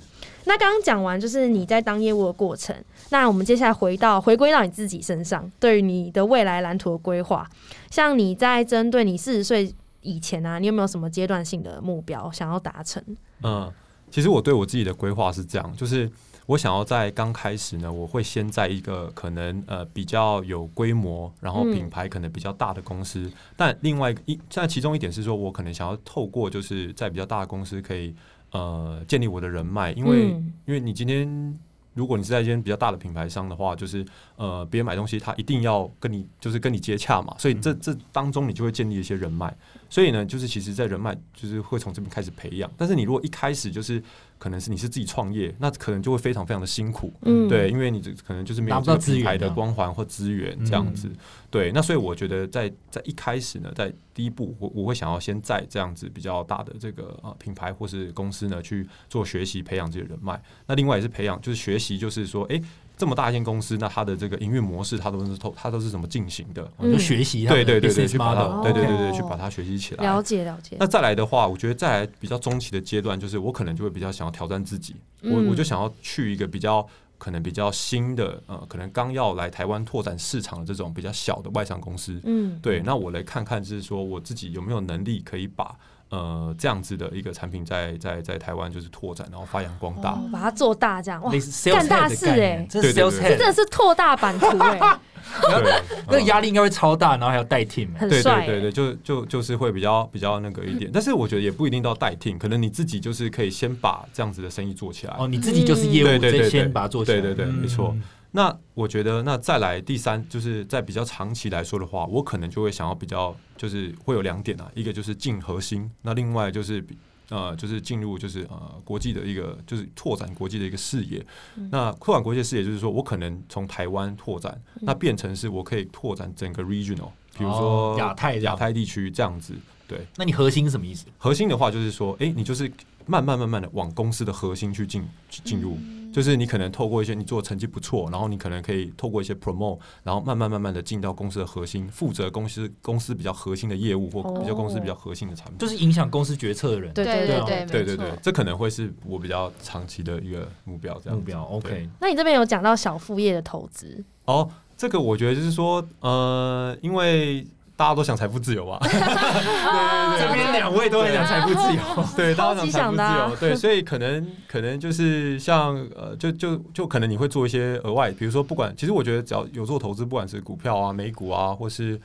[0.44, 2.74] 那刚刚讲完就是你在当业务的过程，
[3.12, 7.46] 那我们接下来回到回归到你自己身上，对于你的未来蓝图的规划，
[7.90, 13.04] 像你在针对你四十岁以前啊，你有没有什么阶段性的目标想要达成？
[13.42, 13.70] 嗯，
[14.10, 16.10] 其实我对我自己的规划是这样，就是
[16.46, 28.14] 我想要在刚开始呢，我会先在一个可能呃比较有规模，然后品牌可能比较大的公司，但另外一在其中一点是说，我可能想要透过就是在比较大的公司可以。
[28.54, 30.28] 呃，建立我的人脉，因为
[30.66, 31.58] 因为你今天
[31.94, 34.04] 如果你是在一间比较大的品牌商的话，就是
[34.36, 39.54] 呃，别人买东西他一定要跟你就是跟你接洽嘛，所以这这当中你就会建立一些人脉，
[39.92, 44.02] 所以呢，就是其实，在人脉就是会从这边开始培养，但是你如果一开始就是
[44.38, 51.10] 可能是你是自己创业，那可能就会非常非常的辛苦，嗯，对，因为你可能就是没有这个品牌的光环或资源这样子。
[51.50, 60.42] 对，那所以我觉得在在一开始呢，在第一步，我我会想要先在这样子比较大的这个呃品牌或是公司呢去做学习，培养这些人脉。
[60.66, 62.58] 那另外也是培养，就是学习，就是说，哎，
[63.02, 66.70] 这么大一间公司，那它的这个营运模式，它都是透，它都是怎么进行的？
[66.80, 70.04] 就学习，对对对对，去把它，对对对对，去把它学习起来。
[70.04, 70.76] 了解了解。
[70.78, 76.86] 那再来的话，我觉得再来比较中期的阶段，就是我可能就会比较想要挑战自己，我我就想要去一个比较。
[77.18, 85.72] 可能比较新的，呃，可能刚要来台湾拓展市场的这种比较小的外商公司，嗯，对，那我来看看，就是说我自己有没有能力可以把
[86.12, 91.32] 呃这样子的一个产品在在在台湾就是拓展，然后发扬光大，把它做大，这样哇，
[91.72, 94.78] 干大事哎，这是真的是拓大版图哎。
[95.40, 105.14] 对，那个压力应该会超大，然后还要带 team，对对对对，就就就是会比较比较那个一点，但是我觉得也不一定到带 team，可能你自己就是可以先把这样子的生意做起来。
[105.18, 107.20] 哦，你自己就是业务，对先把它做起来。
[107.20, 107.96] 对对对，没错。
[108.32, 116.84] 那我觉得，那再来第三，就是在比较长期来说的话，我可能就会想要比较，就是会有两点啊，一个就是进核心，那另外就是。
[117.28, 121.24] 呃，就是进入就是呃国际的一个就是拓展国际的一个视野。
[121.70, 127.08] 那拓展国际视野就是说我可能从台湾拓展，那变成是我可以拓展整个 regional，
[127.38, 129.54] 比如说亚太亚太地区这样子。
[129.88, 131.06] 对，那你核心是什么意思？
[131.16, 132.70] 核心的话就是说，哎，你就是
[133.06, 135.78] 慢慢慢慢的往公司的核心去进进入。
[136.12, 146.92] 就是你可能透过一些你做的成绩不错，然后你可能可以透过一些 promote，然后慢慢慢慢的进到公司的核心，负责公司公司比较核心的业务或比较公司比较核心的产品，就是影响公司决策的人。
[146.92, 151.00] 对对对对对对，这可能会是我比较长期的一个目标。
[151.02, 151.88] 这样目标 OK。
[152.00, 157.46] 那你这边有讲到小副业的投资哦，这个我觉得就是说，呃，因为。
[157.82, 158.78] 大家都想财富自由吧？
[158.86, 161.82] 对对对，这边两位都很想财富自由，
[162.16, 172.00] 对，大家想财富自由，对，所以可能可能就是像呃，就就就可能你会做一些额外，比如说不管，其实我觉得只要有做投资，不管是股票啊、美股啊，或是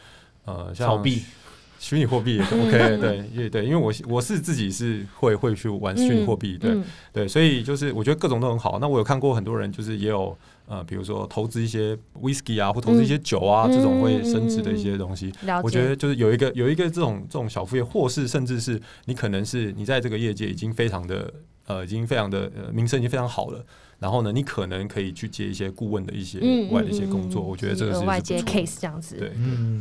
[0.46, 1.24] 呃，炒币、
[1.78, 6.76] 虚拟货币也 OK，对，也对，因为我我是自己是会会去玩虚拟货币，对
[7.14, 8.80] 对，所以就是我觉得各种都很好。
[8.82, 10.36] 那我有看过很多人，就是也有。
[10.70, 15.32] 呃，比如说投资一些 whisky 啊，或投资一些酒啊，这种会升值的一些东西，
[15.64, 21.34] 我觉得就是有一个有一个这种这种小副业，或是甚至是你可能是你在这个业界已经非常的
[21.68, 23.66] 呃，已经非常的呃名声已经非常好了，
[24.00, 26.40] 然后呢，你可能可以去接一些顾问的一些
[26.70, 29.32] 外的一些工作，我觉得这个是外接 case 这样子，对，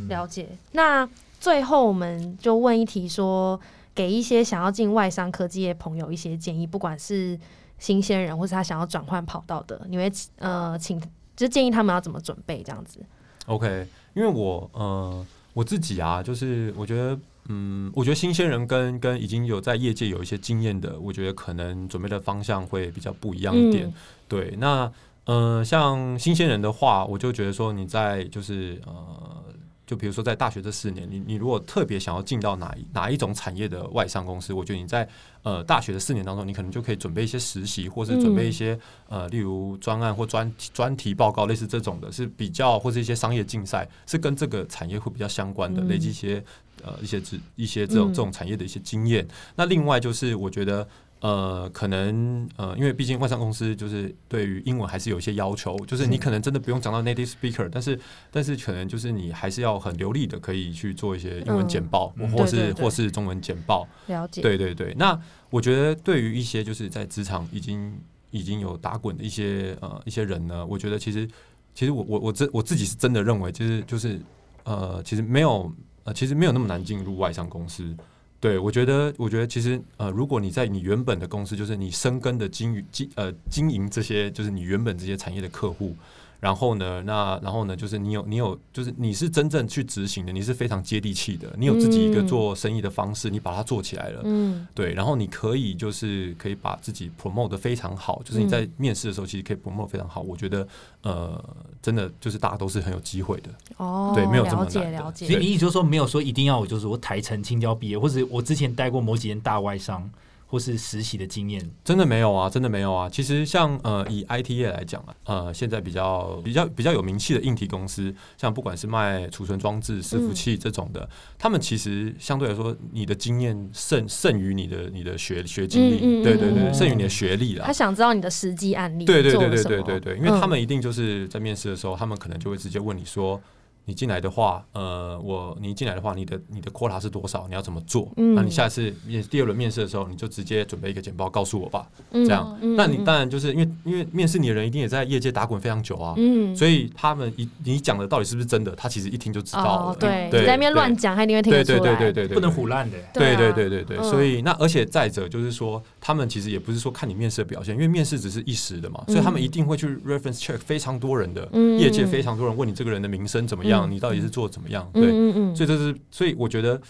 [0.07, 0.47] 了解。
[0.71, 1.05] 那
[1.37, 3.59] 最后我们就问一题，说
[3.93, 7.37] 给一些想要进外商科技业朋友一些建议，不管是。
[7.79, 11.01] 新鲜人或是他想要转换跑道的，你会呃请
[11.35, 12.99] 就建议他们要怎么准备这样子
[13.45, 17.19] ？OK，因为我呃我自己啊，就是我觉得
[17.49, 23.93] 嗯，我觉得新鲜人跟跟已经有在业界有一些经验的，我觉得可能准备的方向会比较不一样一点。
[24.27, 24.91] 对，那
[25.25, 29.43] 呃像新鲜人的话，我就觉得说你在就是呃
[29.87, 35.07] 就比如说在大学这四年，你你如果特别想要进到哪一哪一种产业的外商公司，我觉得你在
[35.43, 38.77] 呃大学的四年当中，你可能就可以准备一些实习，或是准备一些
[39.07, 46.43] 呃例如专案或专专题报告，类似这种的，是比较或是一些商业竞赛，是跟这个产业会比较相关的，累积一些
[46.83, 49.25] 呃一些知一些这种这种产业的一些经验。
[49.55, 50.85] 那另外就是我觉得。
[51.19, 57.99] 呃，可能呃，因为毕竟外商公司就是对于英文还是有一些要求，就是你可能真的不用讲到 native speaker，但是
[58.29, 63.87] 但是可能就是你还是要很流利的，可以去做一些英文简报，或是或是中文简报。
[64.05, 64.41] 了解。
[64.43, 67.99] 对对对，那我觉得对于一些就是在职场已经
[68.29, 71.27] 已经有打滚的一些呃一些人呢，我觉得其实
[71.73, 74.21] 其实我我我自我自己是真的认为，就是就是
[74.65, 75.71] 呃，其实没有
[76.03, 77.95] 呃，其实没有那么难进入外商公司。
[78.39, 85.95] 对，我觉得，我觉得其实，呃，如果你在你原本的公司，就是你生根的经营经呃经营这些，就是你原本这些产业的客户。
[86.39, 87.01] 然后呢？
[87.03, 87.75] 那然后呢？
[87.75, 91.51] 就是你有你有，就是你是真正去执行的，你是非常接地气的。
[91.57, 94.21] 你有自己一个做生意的方式，你把它做起来了。
[94.23, 94.93] 嗯，对。
[94.93, 100.21] 然后你可以就是可以把自己 promote 的非常好，就是你在面试的时候其实可以 promote 非常好。
[100.21, 100.67] 我觉得
[101.01, 101.43] 呃，
[101.81, 103.49] 真的就是大家都是很有机会的。
[103.77, 104.91] 哦，对，没有这么难。
[104.91, 110.07] 了解，所以你意思就是说没有说一定要我就是我台城青椒毕业，或者我之前待过某几间大外商。
[110.49, 113.09] 或是实习的经验，真的没有啊，真的没有啊。
[113.09, 127.65] 其实像呃，以 IT 业来讲啊，呃，现在比较比较比较有名气的硬体公司，像不管是卖储存装置、伺服器这种的，他们其实相对来说，你的经验胜胜于你的你的学学经历，对对对，胜于你的学历了。
[127.65, 133.41] 他想知道你的实际案例，对对对对对对对，因为他们一定就是在面试的时候，他们可能就会直接问你说。
[133.87, 137.45] 你进来的话，呃，我你进来的话，你的你的 quota 是多少？
[137.47, 138.11] 你要怎么做？
[138.17, 141.87] 那你下次面第二轮面试的时候，你就直接准备一个简报告诉我吧。
[142.11, 146.13] 这样，那你当然就是因为因为面试你的人一定也在业界打滚非常久啊，
[146.53, 149.95] 所以他们一你讲的到底是不是真的，他其实一听就知道了。
[149.95, 151.79] 对，你在那边乱讲，他一定会听得出来。
[151.79, 152.97] 对对对对对，不能胡乱的。
[153.13, 161.47] 对对对对对，所以那而且再者就是说，他们其实也不是说看你面试的表现，因为面试只是一时的嘛，所以他们一定会去 reference check 非常多人的
[161.79, 164.47] 业界非常多人问你这个人的名声怎么样，你到底是做。
[164.47, 164.89] 怎么样？
[164.93, 165.11] 对，
[165.53, 166.81] 所以这是，所以我觉得，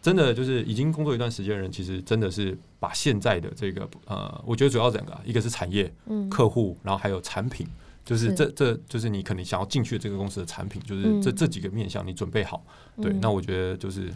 [0.00, 5.92] 真的就是已经工作一段时间的人，其实真的是把现在的这个呃，我觉得主要两个，一个是产业、
[6.30, 7.66] 客户，然后还有产品，
[8.02, 12.64] 就是这这就是你可能想要进去的这个公司的产品，就是这这几个面向你准备好。
[13.00, 14.10] 对，那我觉得就是。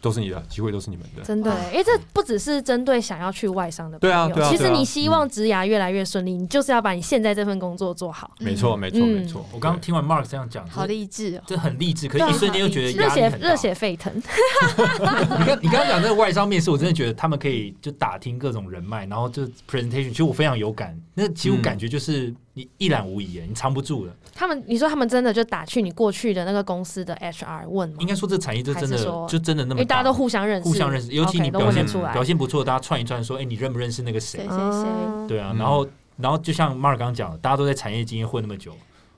[0.00, 1.22] 都是你的机会，都是你们的。
[1.22, 4.28] 真的，因为这不只是针对想要去外商的朋友。
[4.28, 8.30] 对啊，其实你希望职涯越来越顺利，你就是要把你现在这份工作做好。
[8.38, 9.44] 没错，没错，没错。
[9.52, 12.08] 我刚刚听完 Mark 这样讲，好励志，这很励志。
[12.08, 14.14] 可是一瞬间又觉得热血热血沸腾。
[14.16, 20.98] 你刚你刚刚讲那个外商面试，我真的觉得他们可以就打听各种人脉，然后就 presentation，其实我非常有感。
[21.14, 22.34] 那其实我感觉就是。
[22.58, 24.16] 你一览无遗，你藏不住的。
[24.34, 27.96] 他们，你说他们真的就打去你过去的那个公司的 HR 问吗？
[28.00, 28.96] 应该说这产业就真的
[29.28, 31.12] 就真的那么，大家都互相认识，互相认识。
[31.12, 34.40] 尤其你表现表现不错，大家串一串说，哎，你认不认识那个谁？
[34.40, 35.28] 谁谁谁？
[35.28, 38.72] 对啊，然后然后就像马尔刚刚讲，大家都在产业经验混那么久。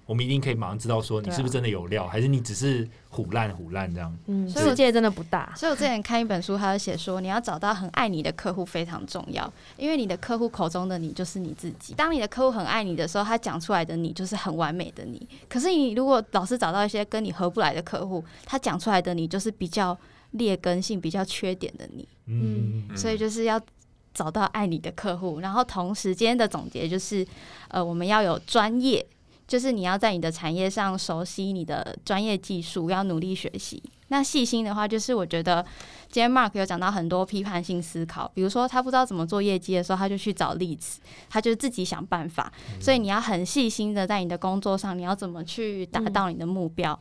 [0.07, 4.11] 我们一定可以马上知道说你是不是真的有料，还是你只是虎烂虎烂这样。
[4.25, 5.53] 嗯，世界真的不大。
[5.55, 11.93] 所以我之前看一本书，他有写说，你要找到很爱你的客户非常重要，因为你的客户口中的你就是你自己。
[11.93, 15.29] 当你的客户很爱你的时候，他讲出来的你就是很完美的你。
[15.47, 19.95] 可是你如果老是找到一些跟你合不来的客户，他讲出来的你就是比较
[20.33, 22.09] 劣根性、比较缺点的你。
[22.27, 23.61] 嗯，所以就是要
[24.13, 27.27] 找到爱你的客户，然后同时间的总结就是，
[27.69, 29.07] 呃，我们要有专业。
[29.47, 33.83] 就是你要在你的产业上熟悉你的专业技术，要努力学习。
[34.09, 35.65] 那细心的话，就是我觉得
[36.11, 41.01] 今天 Mark 有讲到很多批判性思考，比如说他不知道怎么做业绩的时候，他就去找例子，
[41.31, 42.53] 他就自己想办法。
[42.79, 47.01] 所以你要很细心的在你的工作上，你要怎么去达到你的目标。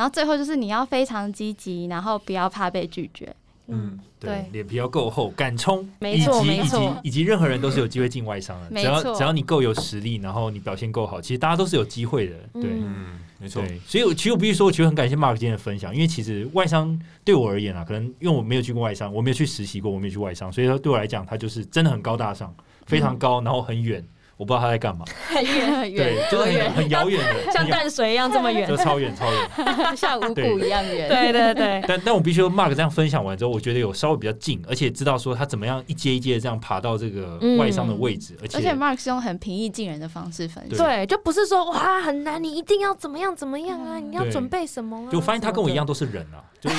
[0.00, 3.36] 然后最后就是你要非常积极，然后不要怕被拒绝。
[3.66, 12.34] 嗯，对，脸皮要够厚，敢冲，没错，没错，以及任何人都是有机会进外商的，只要只要你够有实力，然后你表现够好，其实大家都是有机会的。
[12.54, 13.62] 对，嗯，没错。
[13.86, 22.54] 所以，其实我必须说，我其实很感谢 Mark 今天的分享，因为其实外商对我而言啊，可能因为我没有去过外商，我没有去实习过，我没有去外商，所以说对我来讲，它就是真的很高大上，
[22.86, 24.02] 非常高，然后很远。
[24.40, 29.46] 我不知道他在干嘛，很远很远，对，就是很很遥远的，像淡水一样这么远，就超远超远，
[29.94, 31.10] 像五谷一样远。
[31.10, 31.84] 对对对。
[31.86, 45.06] 但但我必须说，Mark 这样分享完之后，我觉得有稍微比较近，而且知道说他怎么样一阶一阶这样爬到这个外商的位置，而且而且 Mark 是用很平易近人的方式分享，对，就不是说哇很难，你一定要怎么样怎么样啊，你要准备什么？
[45.12, 46.70] 就发现他跟我一样都是人啊，就。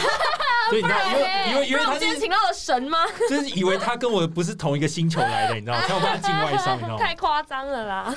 [0.69, 2.99] 所以你知道，因为因为因为他今天请到了神吗？
[3.29, 5.83] 就是以为他跟我不是同一个星球来的，你知道吗？
[5.87, 7.03] 他要把他进外商，你知道吗？
[7.03, 8.15] 太夸张了啦！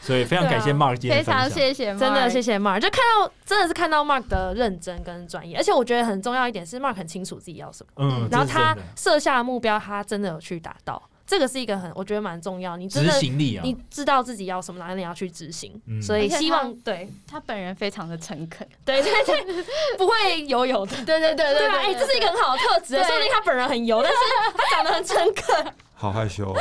[0.00, 11.02] 所以非常感谢 Mark 今天非常谢谢，真的谢谢 Mark，就看到真的是看到 Mark 的认真跟专业，而且我觉得很重要一点是 Mark 很清楚自己要什么，嗯，然后他设下的目标，他真的有去达到。
[11.26, 12.76] 这个是一个很，我觉得蛮重要。
[12.76, 15.72] 你执行力啊，你知道自己要什么，然后你要去执行。
[16.00, 19.64] 所以希望对他本人非常的诚恳，对 对对，
[19.98, 20.96] 不会油油的。
[21.04, 21.76] 对对对对啊！
[21.82, 24.18] 哎，这是一个很好的特质，说不定他本人很油，但是
[24.56, 25.74] 他长得很诚恳。
[25.98, 26.54] 好害羞， 我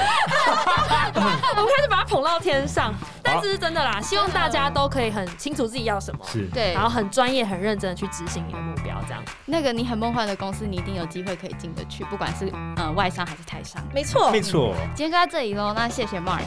[1.19, 3.99] 们开始把他捧到天上，但这是真的啦。
[3.99, 9.21] 希望大家都可以很清楚自己要什么，是对，然后很专业、很认真的去执行你的目标，这样。
[9.45, 13.83] 那个你很梦幻的公司，你一定有机会可以进得去，不管是呃外商还是台商。
[13.93, 14.73] 没错，没错。
[14.95, 16.45] 今天就到这里喽，那谢谢 Mark。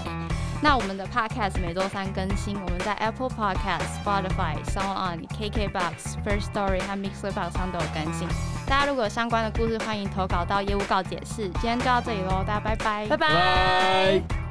[0.60, 8.26] 那我们的 Podcast 每周三更新，我们在 Apple Podcast、Spotify、Sound On、KKBox、First Story 和 Mixerbox 上都有更新。
[8.66, 11.48] 大家如果有相关的故事，欢迎投稿到业务告解室。
[11.54, 14.47] 今天就到这里喽，大家拜拜，拜拜。